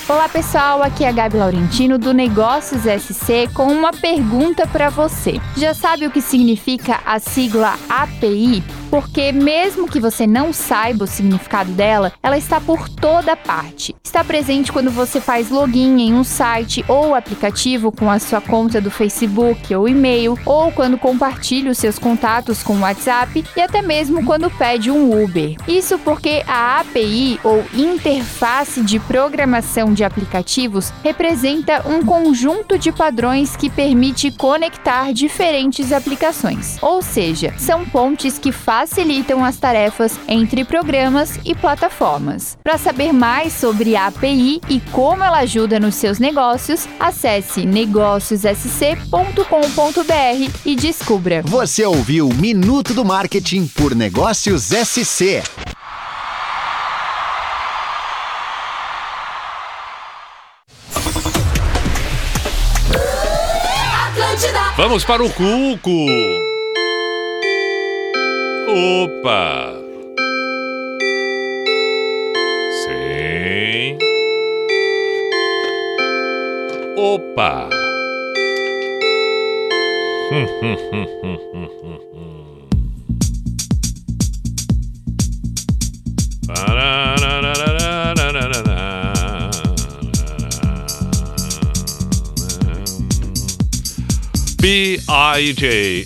[0.07, 5.39] Olá pessoal, aqui é a Gabi Laurentino do Negócios SC com uma pergunta para você.
[5.55, 8.61] Já sabe o que significa a sigla API?
[8.91, 13.95] Porque mesmo que você não saiba o significado dela, ela está por toda parte.
[14.03, 18.81] Está presente quando você faz login em um site ou aplicativo com a sua conta
[18.81, 23.81] do Facebook ou e-mail, ou quando compartilha os seus contatos com o WhatsApp e até
[23.81, 25.55] mesmo quando pede um Uber.
[25.65, 33.55] Isso porque a API ou interface de programação de aplicativos representa um conjunto de padrões
[33.55, 36.77] que permite conectar diferentes aplicações.
[36.81, 38.51] Ou seja, são pontes que
[38.81, 42.57] facilitam as tarefas entre programas e plataformas.
[42.63, 50.51] Para saber mais sobre a API e como ela ajuda nos seus negócios, acesse negóciossc.com.br
[50.65, 51.43] e descubra.
[51.43, 55.43] Você ouviu Minuto do Marketing por Negócios SC.
[64.75, 66.50] Vamos para o Cuco.
[68.73, 69.73] Opa.
[72.83, 73.97] Sim.
[76.95, 77.67] Opa.
[80.31, 82.41] Hum, hum, hum, hum, hum, hum, hum.
[94.61, 96.05] P-I-J-A-M-A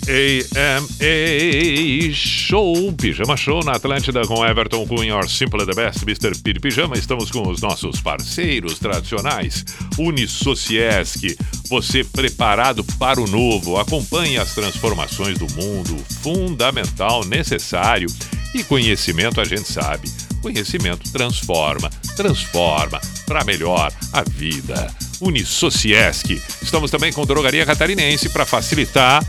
[2.14, 6.34] Show, Pijama Show na Atlântida com Everton Cunha, or Simple the Best, Mr.
[6.42, 6.96] Piri Pijama.
[6.96, 9.62] Estamos com os nossos parceiros tradicionais,
[9.98, 11.36] Unisociesc.
[11.68, 18.08] Você preparado para o novo, acompanhe as transformações do mundo, fundamental, necessário.
[18.54, 20.08] E conhecimento a gente sabe.
[20.46, 24.94] Conhecimento transforma, transforma para melhor a vida.
[25.20, 26.40] Unisociesc.
[26.62, 29.24] Estamos também com Drogaria Catarinense para facilitar,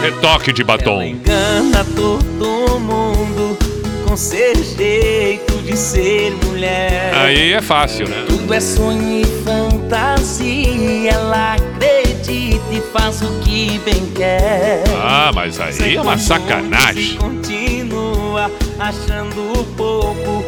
[0.02, 1.02] Retoque de batom.
[1.02, 3.58] Engana todo mundo
[4.06, 7.12] com seu jeito de ser mulher.
[7.14, 8.24] Aí é fácil, né?
[8.26, 11.10] Tudo é sonho e fantasia.
[11.12, 11.99] Ela acredita
[12.30, 14.82] e faz o que bem quer.
[15.02, 17.16] Ah, mas aí é uma sacanagem.
[17.16, 20.44] Continua achando pouco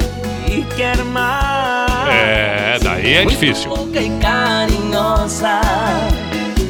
[0.48, 2.08] e quer mais.
[2.08, 3.70] É, daí é Muito difícil.
[3.70, 5.60] louca e carinhosa,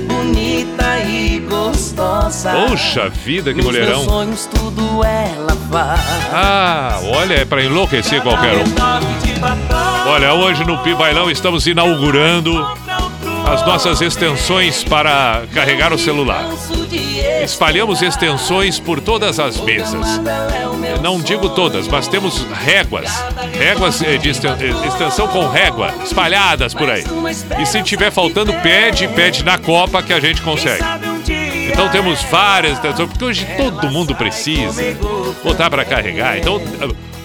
[0.06, 2.52] bonita e gostosa.
[2.68, 4.04] Poxa vida, que Nos mulherão.
[4.04, 6.00] sonhos tudo ela faz.
[6.32, 8.64] Ah, olha, é pra enlouquecer qualquer um.
[10.08, 12.66] Olha, hoje no Pibailão estamos inaugurando
[13.46, 16.44] as nossas extensões para carregar o celular.
[17.42, 20.20] Espalhamos extensões por todas as mesas.
[21.02, 23.10] Não digo todas, mas temos réguas.
[23.58, 27.04] Réguas eh, de eh, extensão com régua espalhadas por aí.
[27.60, 30.84] E se tiver faltando, pede, pede na Copa que a gente consegue.
[31.72, 34.96] Então temos várias extensões, porque hoje todo mundo precisa
[35.42, 36.38] botar para carregar.
[36.38, 36.60] Então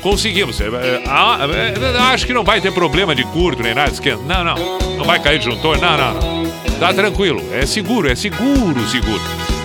[0.01, 0.59] conseguimos.
[0.61, 3.91] Eh, eh, ah, eh, Acho que não vai ter problema de curto nem nada.
[4.25, 4.79] Não, não.
[4.97, 5.79] Não vai cair disjuntor.
[5.79, 6.47] Não, não, não.
[6.79, 7.41] Tá tranquilo.
[7.53, 9.21] É seguro, é seguro, seguro.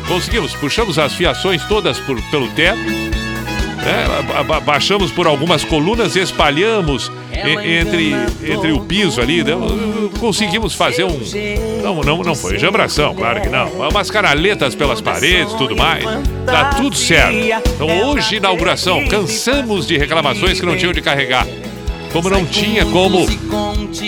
[0.08, 0.54] Conseguimos.
[0.54, 3.11] Puxamos as fiações todas por- pelo teto.
[4.46, 8.14] Ba- baixamos por algumas colunas e espalhamos e- entre,
[8.44, 9.42] entre o piso ali.
[9.42, 9.52] né?
[10.20, 11.18] Conseguimos fazer um.
[11.82, 13.68] Não, não, não foi jambração, claro que não.
[13.88, 16.04] Umas canaletas pelas paredes tudo mais.
[16.46, 17.34] Tá tudo certo.
[17.74, 21.46] Então hoje, inauguração, cansamos de reclamações que não tinham de carregar.
[22.12, 23.26] Como não tinha como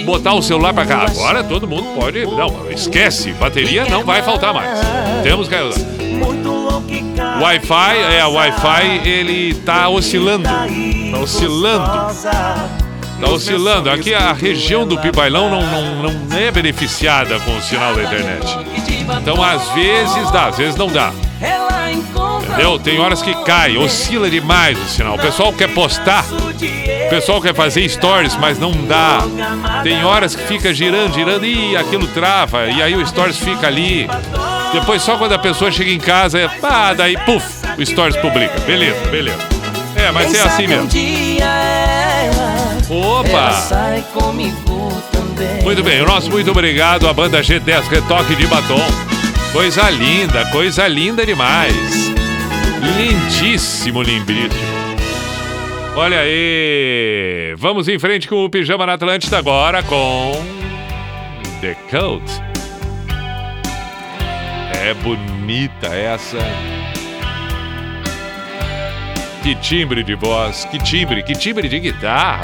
[0.05, 1.07] botar o celular pra cá.
[1.09, 2.27] Agora todo mundo pode.
[2.27, 4.79] Não, esquece, bateria não vai faltar mais.
[5.23, 5.55] Temos que
[7.41, 10.45] Wi-Fi, é, o Wi-Fi ele tá oscilando.
[10.45, 11.87] Tá oscilando.
[13.21, 13.91] Tá oscilando.
[13.91, 18.47] Aqui a região do Pibailão não, não, não é beneficiada com o sinal da internet.
[19.21, 21.13] Então às vezes dá, às vezes não dá.
[22.43, 22.79] Entendeu?
[22.79, 25.17] Tem horas que cai, oscila demais o sinal.
[25.17, 29.19] O pessoal quer postar, o pessoal quer fazer stories, mas não dá.
[29.83, 34.09] Tem horas que fica girando, girando e aquilo trava, e aí o stories fica ali.
[34.75, 37.47] Depois, só quando a pessoa chega em casa, é, ah, daí, puf,
[37.79, 38.59] o Stories publica.
[38.67, 39.39] Beleza, beleza.
[39.95, 40.89] É, mas é assim mesmo.
[42.91, 43.53] Opa!
[45.63, 48.85] Muito bem, o nosso muito obrigado à banda G10 Retoque de Batom.
[49.53, 52.13] Coisa linda, coisa linda demais.
[52.83, 54.75] Lindíssimo, lindíssimo.
[55.95, 57.55] Olha aí!
[57.57, 60.33] Vamos em frente com o Pijama na Atlântida agora com.
[61.61, 62.54] The Cult.
[64.85, 66.37] É bonita essa.
[69.43, 72.43] Que timbre de voz, que timbre, que timbre de guitarra.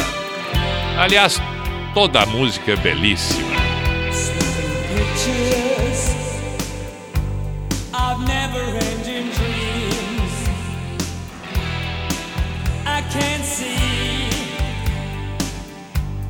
[0.98, 1.38] Aliás,
[1.92, 3.60] toda a música é belíssima.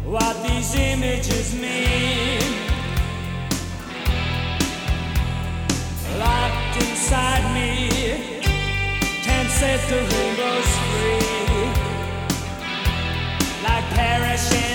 [0.05, 2.40] What these images mean
[6.21, 7.89] locked inside me.
[9.27, 11.21] Can't set the rainbows free
[13.65, 14.70] like perishing.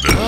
[0.00, 0.27] International.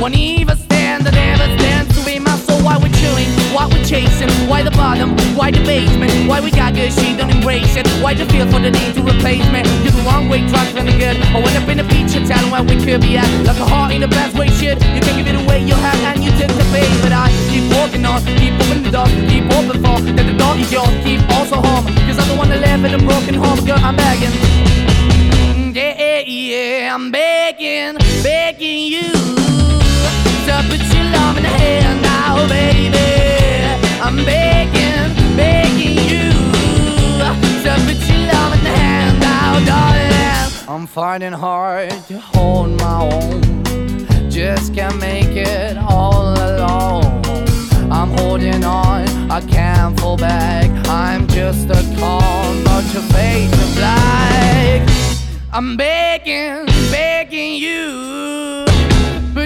[0.00, 2.60] Won't even stand, that never stands to be my soul.
[2.60, 6.74] Why we're chilling, why we're chasing, why the bottom, why the basement, why we got
[6.74, 7.86] good, she don't embrace it.
[8.02, 9.62] Why the feel for the need to replace me?
[9.82, 11.16] You're the wrong way, trying to the good.
[11.32, 13.28] I went up in the feature town where we could be at.
[13.46, 14.76] Like a heart in the best way, shit.
[14.92, 16.90] You can give it away, you have, and you took the bait.
[17.00, 20.54] But I keep walking on, keep opening the door, keep open for that the door
[20.58, 21.86] is yours, keep also home.
[22.04, 24.34] Cause I'm the one that live in a broken home, girl, I'm begging.
[25.72, 29.53] Yeah, yeah, I'm begging, begging you
[30.46, 32.98] to uh, put your love in hand now, baby.
[34.00, 36.30] I'm begging, begging you
[37.18, 40.68] to uh, put your love in hand now, darling.
[40.68, 44.30] I'm finding hard to hold my own.
[44.30, 47.22] Just can't make it all alone.
[47.90, 50.70] I'm holding on, I can't fall back.
[50.88, 53.74] I'm just a call, but your face is.
[55.52, 58.23] I'm begging, begging you.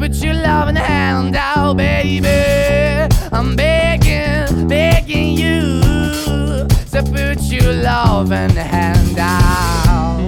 [0.00, 2.26] put your loving hand out, baby.
[3.30, 5.80] I'm begging, begging you.
[6.90, 10.18] to put your loving hand out.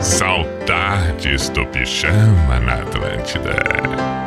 [0.00, 4.19] Saudades do pijama na Atlântida.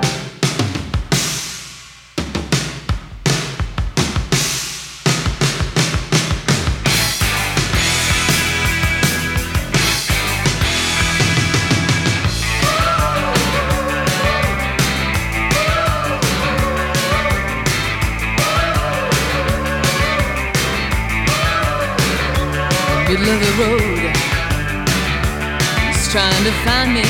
[26.44, 27.08] To find me.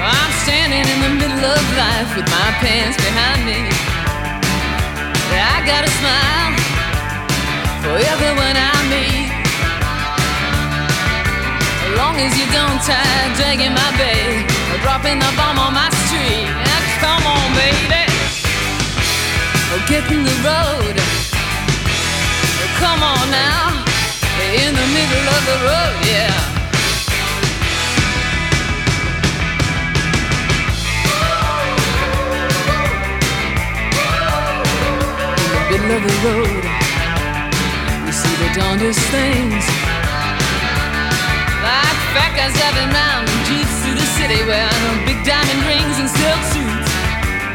[0.00, 3.60] I'm standing in the middle of life with my pants behind me.
[5.36, 6.56] I got a smile
[7.84, 9.28] for everyone I meet.
[11.84, 13.04] As long as you don't try
[13.36, 16.48] dragging my bag or dropping the bomb on my street.
[16.48, 18.08] Now, come on, baby.
[19.76, 20.96] Oh, get in the road.
[22.80, 23.84] Come on now.
[24.56, 26.55] In the middle of the road, yeah.
[35.76, 36.64] Of the road,
[38.08, 39.60] you see the darndest things.
[41.62, 46.08] Like fat guys driving round in jeeps through the city wearing big diamond rings and
[46.08, 46.90] silk suits.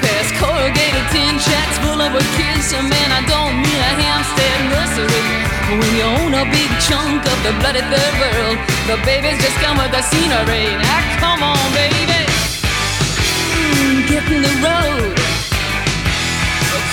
[0.05, 2.71] Past corrugated tin shacks full of a kids.
[2.71, 5.25] And man, I don't mean a Hampstead nursery.
[5.81, 9.81] When you own a big chunk of the bloody third world, the babies just come
[9.81, 10.77] with the scenery.
[10.77, 12.21] Now come on, baby,
[13.59, 15.17] mm, get in the road.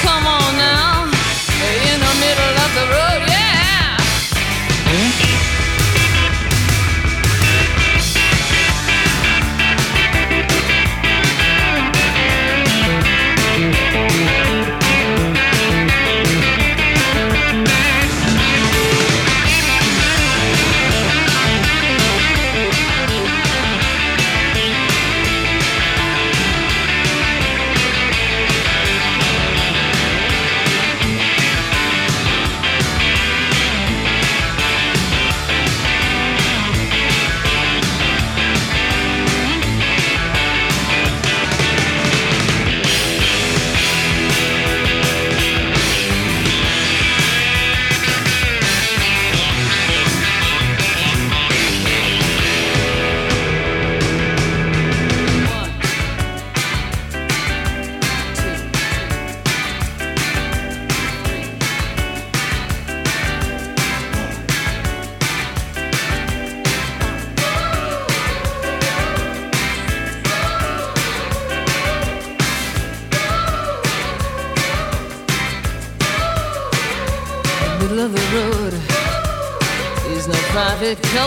[0.03, 1.08] Come on now,
[1.61, 3.08] in the middle of the road,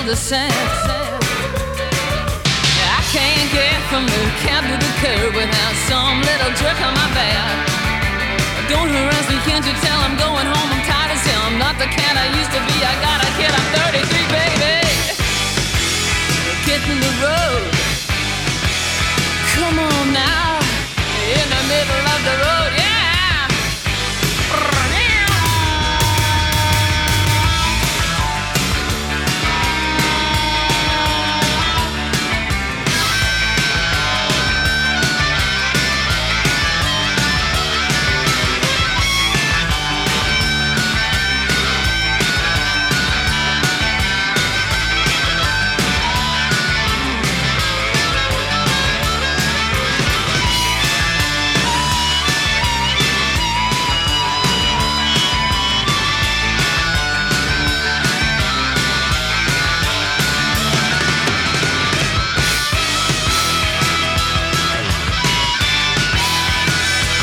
[0.02, 0.52] private cul-de-sac.
[2.82, 7.10] I can't get from the cab to the curb without some little jerk on my
[7.14, 7.68] back.
[8.70, 10.70] Don't harass me, can't you tell I'm going home?
[10.72, 11.44] I'm tired as hell.
[11.48, 12.78] I'm not the cat I used to be.
[12.82, 14.76] I got a kid, I'm 33, baby.
[16.66, 17.72] Get in the road.
[19.54, 20.41] Come on now.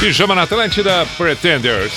[0.09, 1.93] Pijama na Atlântida, Pretenders.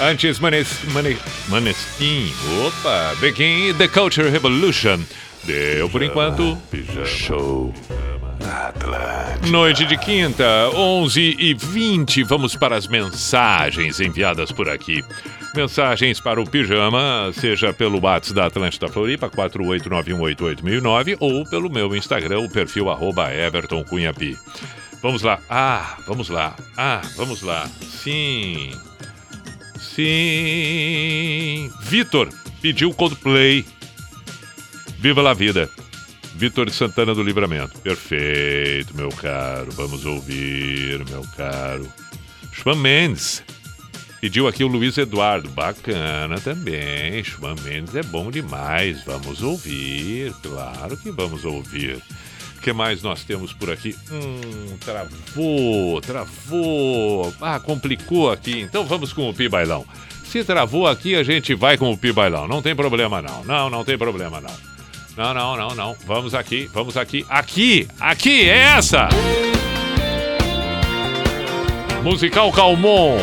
[0.00, 1.18] Antes, Manes, Mane,
[1.48, 2.32] Maneskin.
[2.64, 5.00] Opa, Begin The Culture Revolution.
[5.42, 6.56] Deu por enquanto.
[7.04, 7.74] Show.
[9.50, 15.02] Noite de quinta, 11 e 20 Vamos para as mensagens enviadas por aqui.
[15.56, 22.38] Mensagens para o Pijama, seja pelo WhatsApp da Atlântida Floripa, 489188009, ou pelo meu Instagram,
[22.38, 24.36] o perfil arroba Everton Cunha Pi.
[25.02, 25.40] Vamos lá.
[25.48, 26.56] Ah, vamos lá.
[26.76, 27.68] Ah, vamos lá.
[28.02, 28.72] Sim.
[29.80, 31.70] Sim.
[31.82, 32.28] Vitor
[32.60, 33.64] pediu Coldplay.
[34.98, 35.70] Viva la vida.
[36.34, 37.78] Vitor Santana do Livramento.
[37.80, 39.70] Perfeito, meu caro.
[39.72, 41.86] Vamos ouvir, meu caro.
[42.52, 43.42] Schwan Mendes.
[44.20, 45.48] Pediu aqui o Luiz Eduardo.
[45.50, 47.22] Bacana também.
[47.22, 49.04] Schwan Mendes é bom demais.
[49.04, 50.32] Vamos ouvir.
[50.42, 52.02] Claro que vamos ouvir.
[52.68, 53.96] Que mais nós temos por aqui?
[54.12, 57.32] Hum, travou, travou.
[57.40, 58.60] Ah, complicou aqui.
[58.60, 59.86] Então vamos com o Pi Bailão.
[60.26, 62.46] Se travou aqui, a gente vai com o Pi Bailão.
[62.46, 63.42] Não tem problema, não.
[63.42, 64.50] Não, não tem problema, não.
[65.16, 65.96] Não, não, não, não.
[66.06, 67.24] Vamos aqui, vamos aqui.
[67.30, 69.08] Aqui, aqui, é essa!
[72.02, 73.16] Musical Calmon.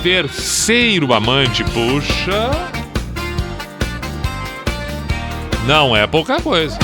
[0.00, 2.52] Terceiro amante, puxa.
[5.66, 6.78] Não é pouca coisa.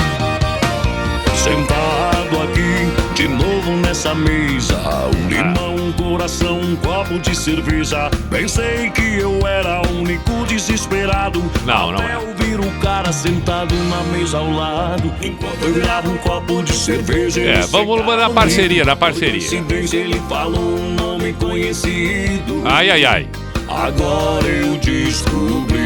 [1.45, 4.81] Sentado aqui, de novo nessa mesa.
[5.15, 8.09] Um limão, um coração, um copo de cerveja.
[8.31, 11.39] Pensei que eu era o único desesperado.
[11.63, 12.17] Não, não é.
[12.17, 15.13] ouvir o cara sentado na mesa ao lado.
[15.21, 17.41] Enquanto eu virava um copo de cerveja.
[17.41, 19.47] É, vamos na parceria, na parceria.
[19.93, 22.63] Ele falou um nome conhecido.
[22.65, 23.29] Ai, ai, ai.
[23.69, 25.84] Agora eu descobri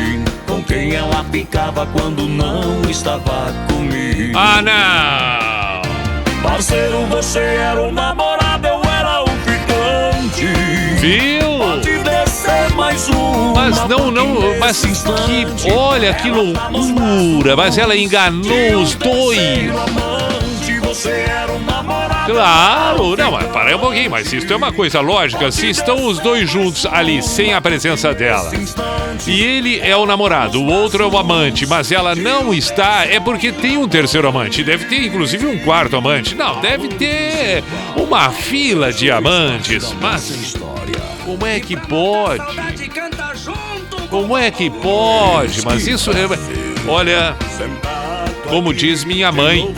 [0.60, 4.38] com quem ela ficava quando não estava comigo.
[4.38, 6.42] Ah, não!
[6.42, 10.48] Parceiro, você era o namorado, eu era o ficante.
[11.00, 11.60] Viu?
[11.60, 13.54] Pode descer mais uma.
[13.54, 15.72] Mas não, não, mas que.
[15.72, 17.56] Olha que loucura!
[17.56, 19.70] Mas ela enganou os dois!
[19.70, 21.79] Amante, você era o namorado.
[22.30, 23.16] Claro!
[23.18, 25.52] Não, mas para um pouquinho, mas isso é uma coisa lógica.
[25.52, 28.52] Se estão os dois juntos ali, sem a presença dela,
[29.26, 33.20] e ele é o namorado, o outro é o amante, mas ela não está, é
[33.20, 34.64] porque tem um terceiro amante.
[34.64, 36.36] Deve ter, inclusive, um quarto amante.
[36.36, 37.64] Não, deve ter
[37.96, 39.94] uma fila de amantes.
[40.00, 40.56] Mas.
[41.26, 42.44] Como é que pode?
[44.10, 45.64] Como é que pode?
[45.64, 46.28] Mas isso é.
[46.88, 47.36] Olha,
[48.48, 49.74] como diz minha mãe,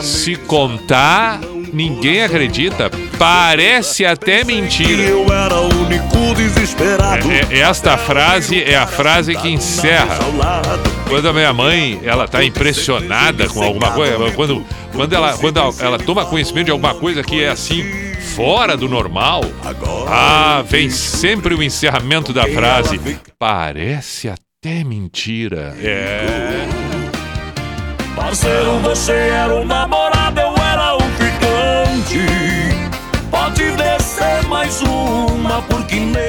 [0.00, 1.40] se contar,
[1.72, 2.90] ninguém acredita.
[3.18, 5.02] Parece até mentira.
[5.02, 7.30] Eu era o único desesperado.
[7.30, 10.18] É- é- esta frase é a frase que encerra.
[11.08, 15.98] Quando a minha mãe, ela tá impressionada com alguma coisa, quando, quando, ela, quando ela,
[15.98, 17.84] toma conhecimento de alguma coisa que é assim,
[18.34, 19.42] fora do normal,
[20.08, 22.98] ah, vem sempre o encerramento da frase.
[23.38, 25.74] Parece até mentira.
[25.82, 26.66] É.
[28.16, 30.21] Parceiro, você era o namorado,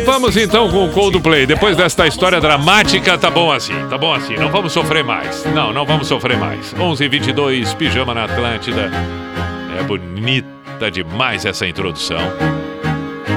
[0.05, 1.45] Vamos então com o Coldplay.
[1.45, 4.35] Depois desta história dramática, tá bom assim, tá bom assim.
[4.35, 5.45] Não vamos sofrer mais.
[5.45, 6.73] Não, não vamos sofrer mais.
[6.77, 8.91] 11 h 22 Pijama na Atlântida.
[9.80, 12.22] É bonita demais essa introdução.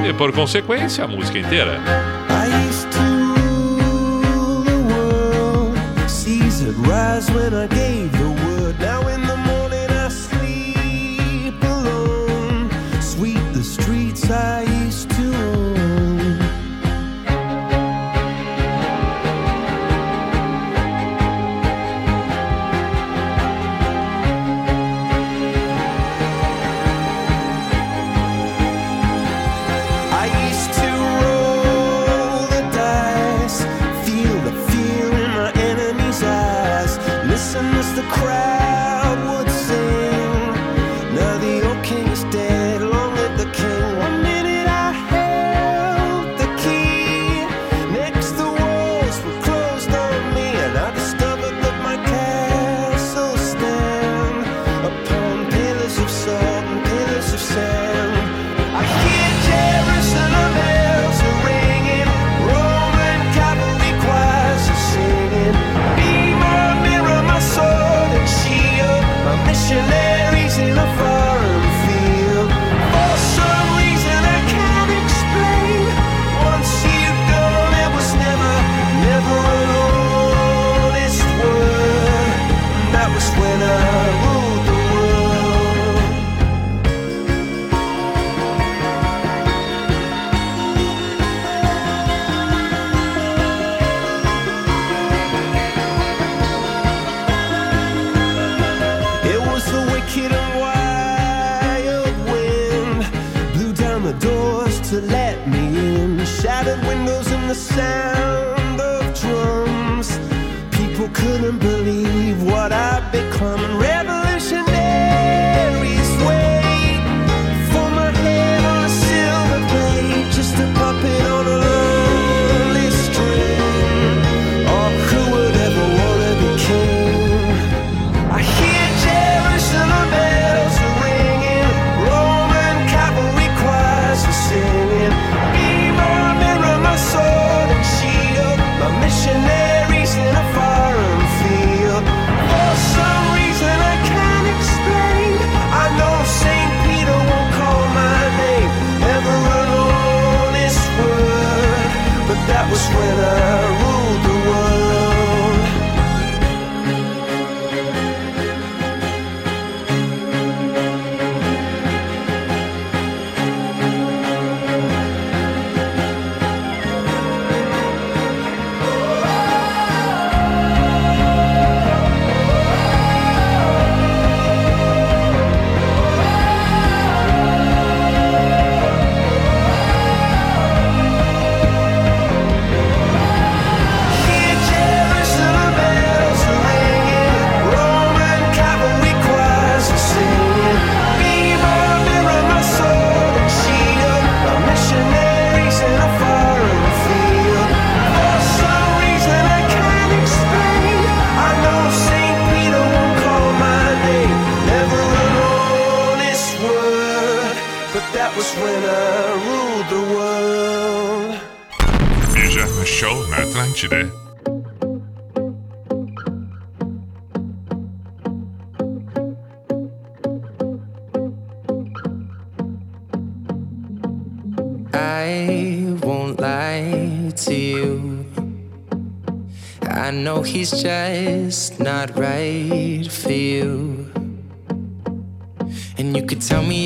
[0.09, 1.81] E por consequência, a música inteira.
[6.87, 8.79] Rise when I gave the word.
[8.81, 12.71] Now in the morning I sleep alone.
[13.01, 14.66] Sweep the streets I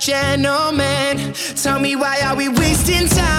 [0.00, 1.32] gentlemen.
[1.54, 3.29] Tell me why are we wasting time?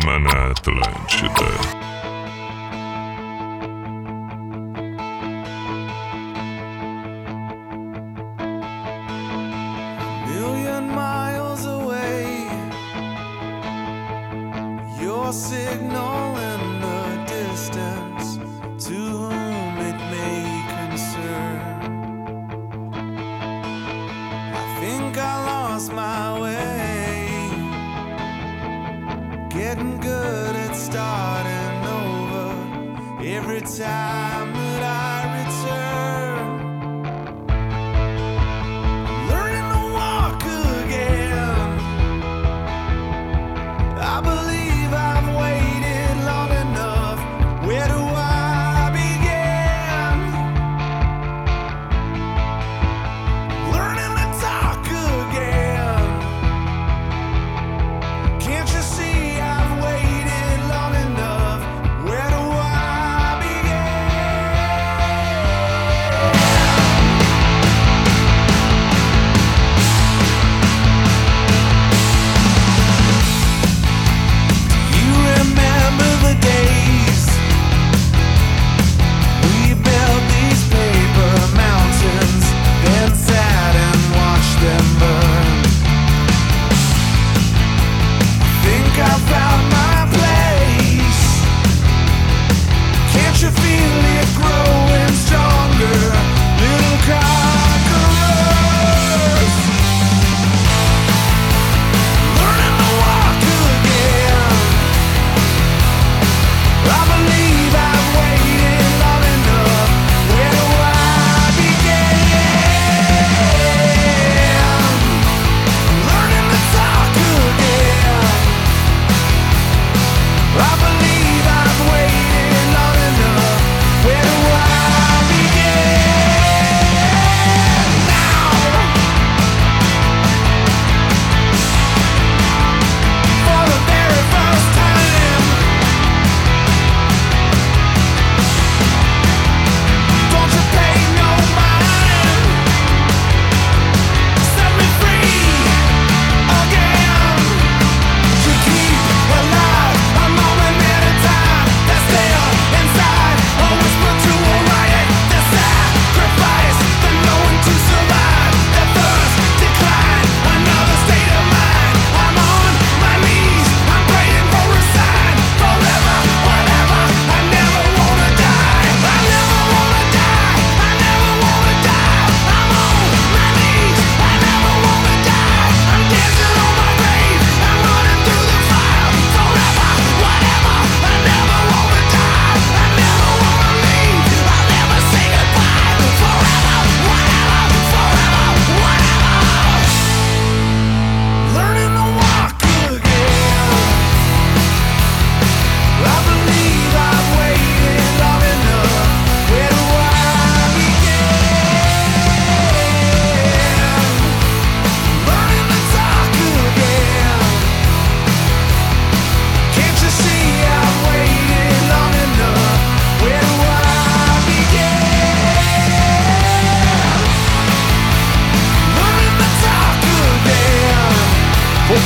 [0.00, 1.93] Semana Atlântida.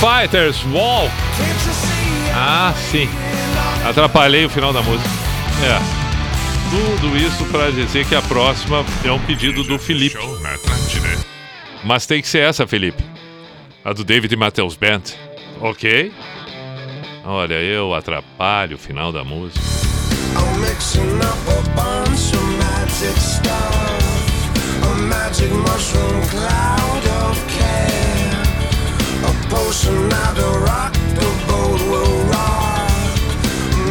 [0.00, 1.10] Fighters, Walk.
[2.32, 3.08] Ah, sim.
[3.84, 5.10] Atrapalhei o final da música.
[5.64, 5.80] É.
[6.70, 10.16] Tudo isso pra dizer que a próxima é um pedido do Felipe.
[11.82, 13.02] Mas tem que ser essa, Felipe.
[13.84, 15.02] A do David Matthews Band.
[15.60, 16.12] Ok?
[17.24, 19.60] Olha, eu atrapalho o final da música.
[25.08, 27.97] Magic mushroom cloud of.
[29.68, 32.88] A potion that'll rock the boat will rock.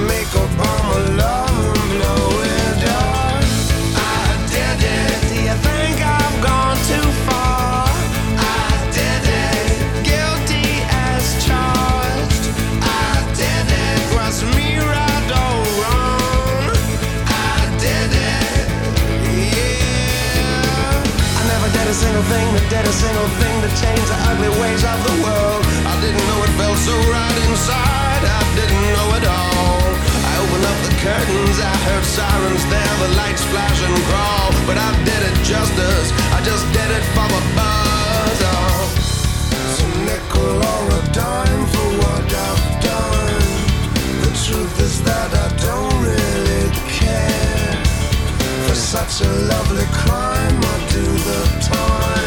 [0.09, 3.45] Make a bomb of love and blow it up.
[3.93, 5.17] I did it.
[5.29, 7.85] Do you think I've gone too far?
[8.41, 9.69] I did it.
[10.01, 12.45] Guilty as charged.
[12.81, 14.01] I did it.
[14.17, 16.73] Was me right or wrong?
[17.29, 18.65] I did it.
[19.53, 21.05] Yeah.
[21.37, 24.49] I never did a single thing that did a single thing to change the ugly
[24.59, 25.46] ways of the world.
[26.87, 28.23] So right inside.
[28.23, 29.83] I didn't know it all.
[30.31, 31.57] I opened up the curtains.
[31.59, 32.93] I heard sirens there.
[33.03, 34.47] The lights flash and crawl.
[34.67, 36.07] But I did it justice.
[36.37, 38.37] I just did it for the buzz.
[38.55, 38.87] Oh.
[39.67, 43.47] It's a nickel or a dime for what I've done.
[44.23, 46.67] The truth is that I don't really
[46.99, 47.75] care.
[48.65, 52.26] For such a lovely crime, I'll do the time.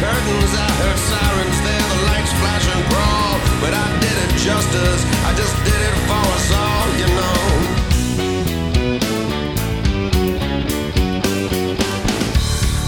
[0.00, 3.36] curtains I heard sirens there the lights flash and crawl.
[3.60, 7.40] But I did it justice I just did it for us all you know.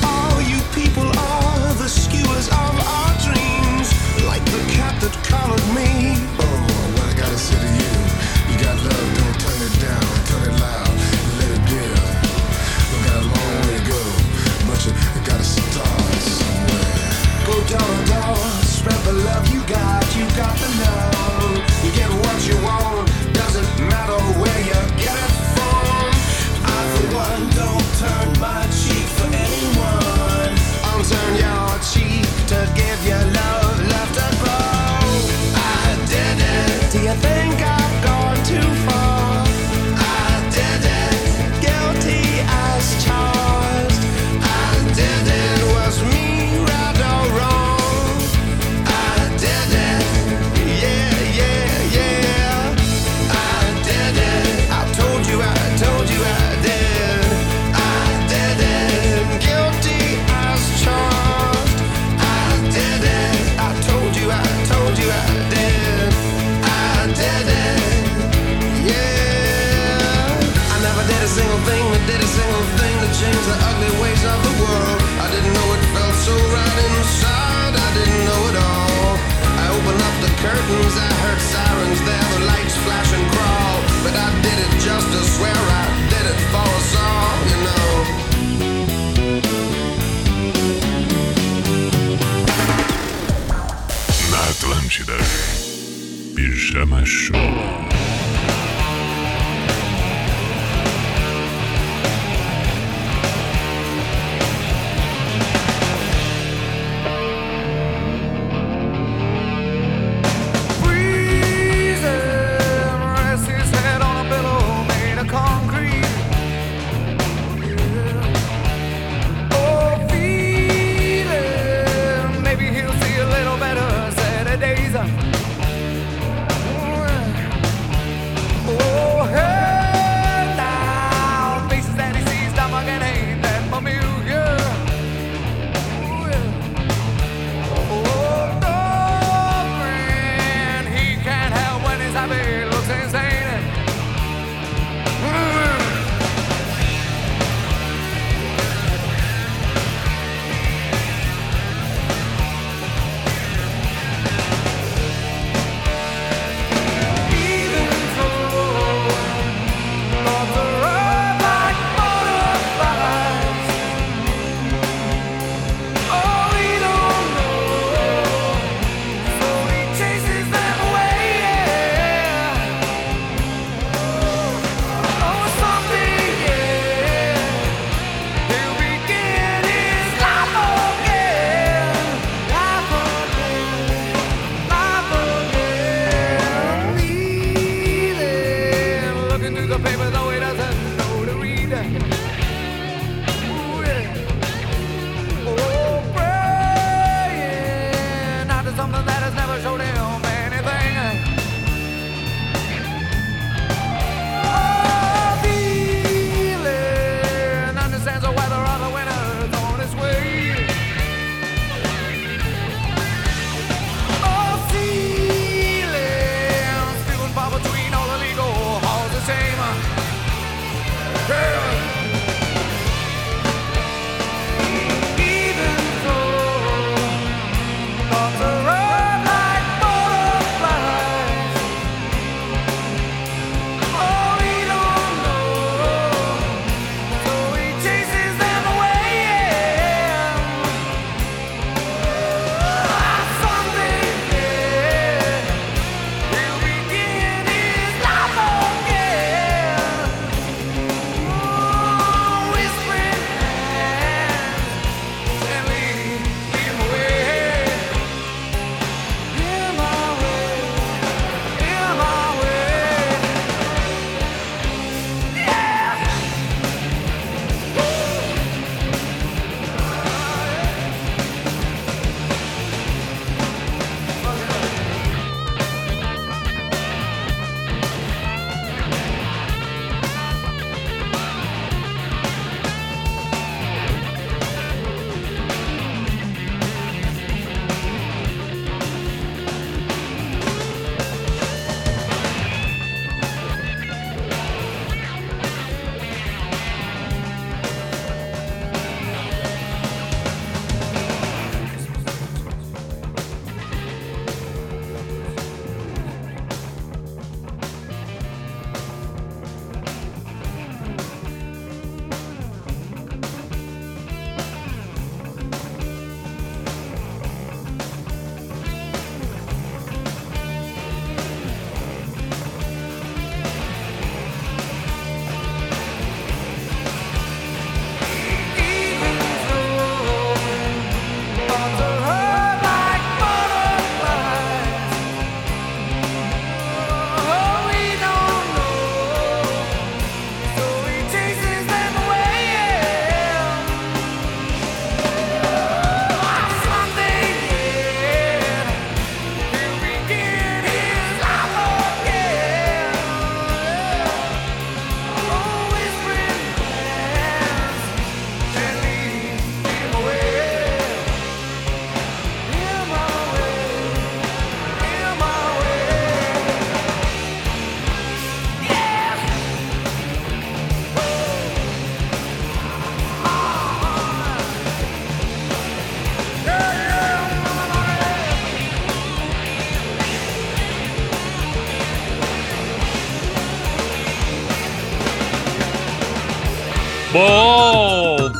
[0.09, 3.89] All you people are the skewers of our dreams
[4.25, 6.32] like the cat that collared me.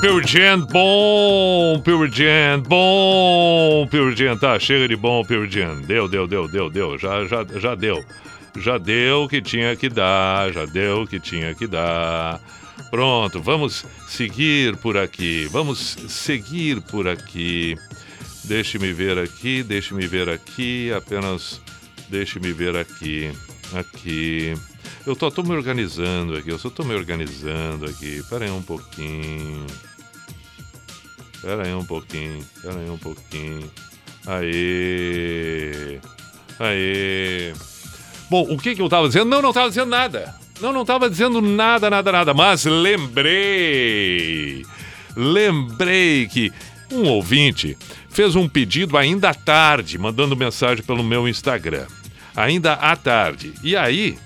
[0.03, 1.81] Jam, bom,
[2.11, 5.81] Jam, bom, Jam, tá, chega de bom, Jam.
[5.83, 8.05] Deu, deu, deu, deu, deu, já, já, já deu.
[8.59, 12.41] Já deu o que tinha que dar, já deu o que tinha que dar.
[12.91, 17.77] Pronto, vamos seguir por aqui, vamos seguir por aqui.
[18.43, 21.61] Deixe-me ver aqui, deixe-me ver aqui, apenas
[22.09, 23.31] deixe-me ver aqui,
[23.73, 24.53] aqui.
[25.07, 28.21] Eu tô, tô me organizando aqui, eu só tô me organizando aqui.
[28.29, 29.65] Pera aí um pouquinho.
[31.43, 33.69] Pera aí um pouquinho, pera aí um pouquinho.
[34.27, 35.99] Aê!
[36.61, 37.53] Aê!
[38.31, 39.27] Bom, o que que eu tava dizendo?
[39.27, 40.35] Não, não tava dizendo nada.
[40.61, 42.33] Não, não tava dizendo nada, nada, nada.
[42.33, 44.65] Mas lembrei.
[45.17, 46.53] Lembrei que
[46.93, 47.77] um ouvinte
[48.09, 51.87] fez um pedido ainda à tarde, mandando mensagem pelo meu Instagram.
[52.37, 53.53] Ainda à tarde.
[53.63, 54.17] E aí,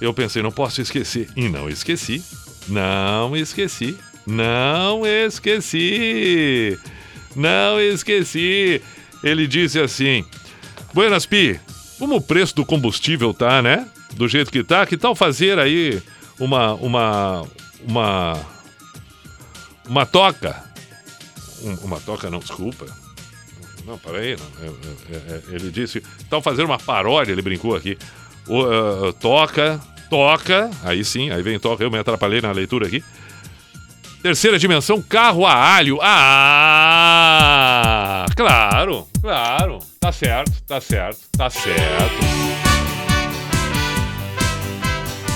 [0.00, 1.28] eu pensei, não posso esquecer.
[1.36, 2.24] E não esqueci.
[2.66, 3.96] Não esqueci.
[4.26, 6.78] Não esqueci.
[7.34, 8.82] Não esqueci.
[9.22, 10.24] Ele disse assim:
[10.92, 11.60] Buenas Pi,
[11.98, 13.86] como o preço do combustível tá, né?
[14.14, 16.02] Do jeito que tá, que tal fazer aí
[16.38, 17.42] uma uma
[17.86, 18.46] uma
[19.88, 20.64] uma toca?
[21.62, 22.86] Um- uma toca não, desculpa.
[23.86, 24.66] Não, peraí, não.
[24.66, 27.96] É, é, é, ele disse, tal fazer uma paródia, ele brincou aqui.
[28.48, 29.80] O, ah, toca,
[30.10, 33.02] toca, aí sim, aí vem toca, eu me atrapalhei na leitura aqui.
[34.26, 36.00] Terceira dimensão, carro a alho.
[36.02, 37.46] Ah!
[38.34, 39.78] Claro, claro.
[40.00, 42.26] Tá certo, tá certo, tá certo.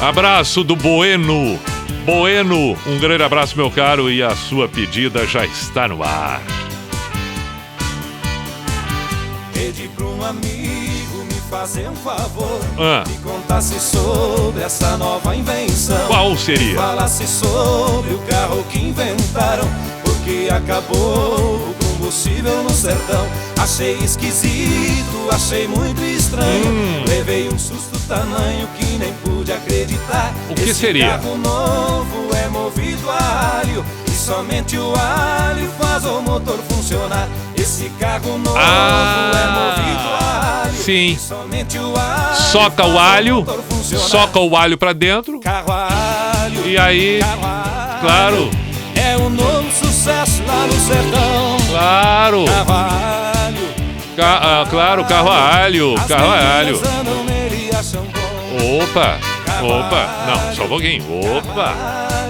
[0.02, 1.56] Abraço do Bueno.
[2.04, 6.42] Bueno, um grande abraço, meu caro, e a sua pedida já está no ar.
[9.54, 10.79] Pedi pra um amigo
[11.50, 13.04] fazer um favor Ah.
[13.06, 16.76] Me contasse sobre essa nova invenção Qual seria?
[16.76, 19.68] Falasse sobre o carro que inventaram
[20.04, 23.26] Porque acabou o combustível no sertão
[23.58, 27.04] Achei esquisito, achei muito estranho Hum.
[27.08, 31.08] Levei um susto tamanho que nem pude acreditar O que Esse seria?
[31.18, 37.88] carro novo é movido a alho E somente o alho faz o motor funcionar Esse
[37.98, 41.18] carro novo Ah, é movido a alho sim.
[41.18, 44.04] Somente o alho Soca o alho, funcionar.
[44.08, 45.40] soca o alho pra dentro.
[45.40, 45.88] Carro a
[46.44, 48.50] alho, E aí, alho, claro,
[48.94, 52.44] É um novo sucesso lá no sertão claro.
[52.44, 53.68] Carro a alho
[54.16, 56.80] Ca- ah, claro, carro a alho, As carro a alho.
[58.82, 59.18] Opa,
[59.62, 61.04] opa, não, só um pouquinho.
[61.38, 61.74] Opa,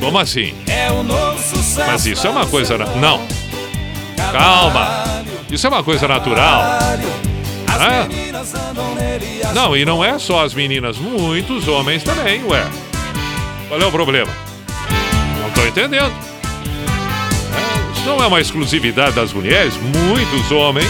[0.00, 0.54] como assim?
[0.68, 1.38] É um novo
[1.76, 2.76] Mas isso é uma coisa.
[2.78, 3.20] Não,
[4.32, 5.04] calma.
[5.50, 6.62] Isso é uma coisa natural.
[7.68, 8.06] Ah.
[9.54, 12.64] Não, e não é só as meninas, muitos homens também, ué.
[13.68, 14.30] Qual é o problema?
[15.42, 16.12] Não tô entendendo.
[17.56, 20.88] É, Isso não é uma exclusividade das mulheres, muitos homens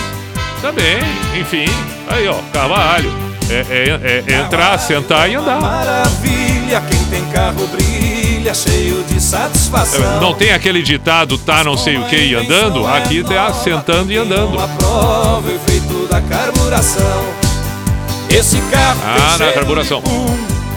[0.60, 0.98] também,
[1.40, 1.64] enfim.
[2.08, 3.12] Aí, ó, cavalho.
[3.48, 5.60] É, é- é entrar, sentar e andar.
[5.60, 8.19] Maravilha, quem tem carro brilha,
[8.54, 10.20] cheio de satisfação.
[10.20, 12.86] Não tem aquele ditado, tá não sei o que e andando?
[12.86, 14.56] Aqui tá sentando e andando.
[14.78, 17.24] Prova o efeito da carburação.
[18.30, 20.02] Esse carro Ah, na carburação.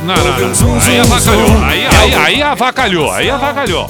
[0.04, 0.82] Não, não, não.
[0.82, 1.64] Aí avacalhou.
[1.64, 3.12] Aí, É aí, aí avacalhou.
[3.12, 3.90] Aí avacalhou.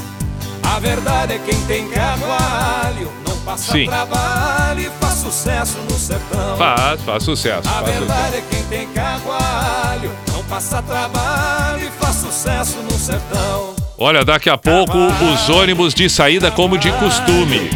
[0.61, 3.85] A verdade é quem tem carro a alho não passa Sim.
[3.85, 6.57] trabalho e faz sucesso no sertão.
[6.57, 7.67] Faz, faz sucesso.
[7.67, 7.99] A Faz sucesso.
[7.99, 13.73] verdade é quem tem carro a alho não passa trabalho e faz sucesso no sertão.
[13.97, 17.69] Olha, daqui a pouco os ônibus de saída como de costume.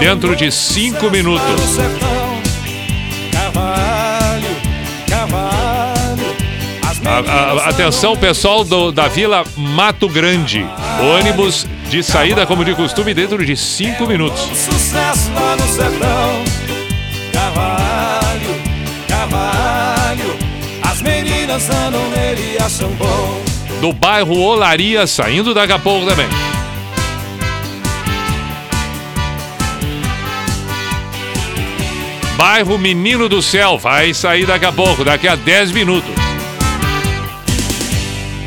[0.00, 1.78] Dentro de cinco minutos.
[7.04, 7.18] A-
[7.64, 10.64] a- atenção, pessoal do- da Vila Mato Grande.
[11.18, 14.40] Ônibus de saída como de costume dentro de cinco minutos.
[14.40, 16.44] Sucesso lá no sertão.
[17.32, 18.54] Cavalho,
[19.08, 20.38] cavalho.
[20.82, 23.42] As meninas andam nele e acham bom.
[23.80, 26.28] Do bairro Olaria, saindo daqui a pouco também.
[32.36, 36.29] Bairro Menino do Céu, vai sair daqui a pouco, daqui a 10 minutos.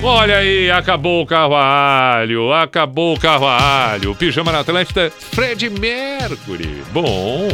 [0.06, 4.14] Olha aí, acabou o carvalho, acabou o carvalho.
[4.14, 6.84] Pijama na Atlântida, Fred Mercury.
[6.92, 7.48] Bom,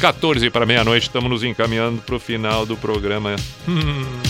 [0.00, 3.36] 14 para meia-noite, estamos nos encaminhando para o final do programa.
[3.68, 4.29] Hum.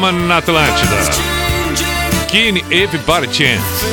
[0.00, 0.96] Na Atlântida.
[2.30, 3.84] Kine Everybody Chance.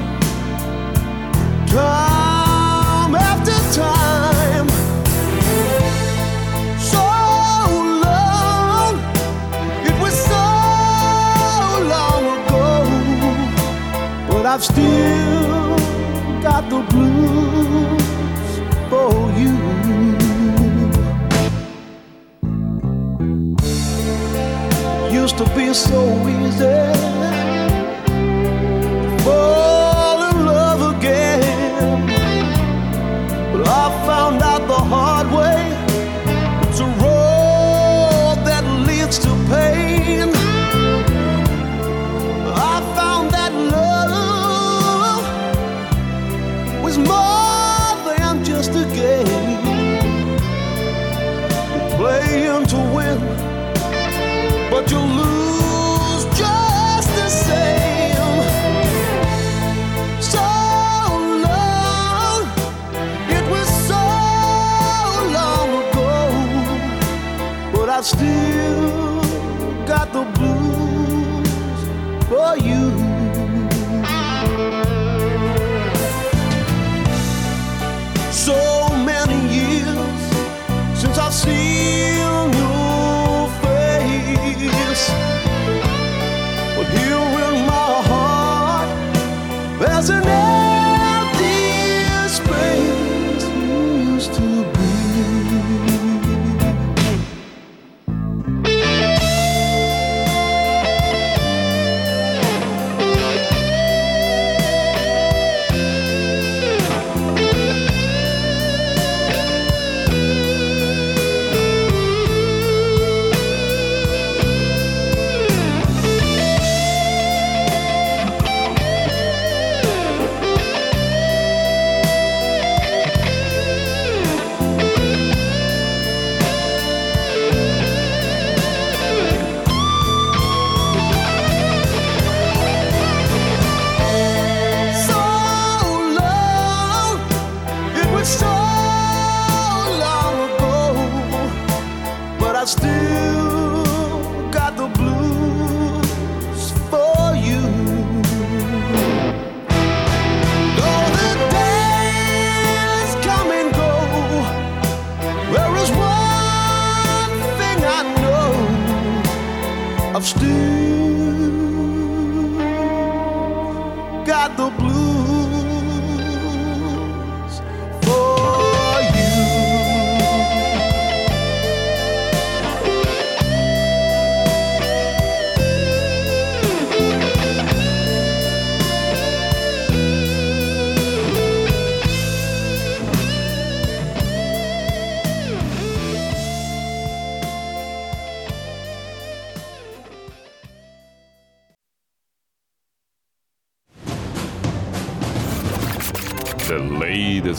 [1.71, 4.67] time after time.
[6.91, 7.03] So
[8.05, 8.95] long,
[9.89, 10.45] it was so
[11.93, 12.67] long ago,
[14.27, 15.77] but I've still
[16.43, 18.03] got the blues
[18.89, 19.55] for you.
[25.21, 27.20] Used to be so easy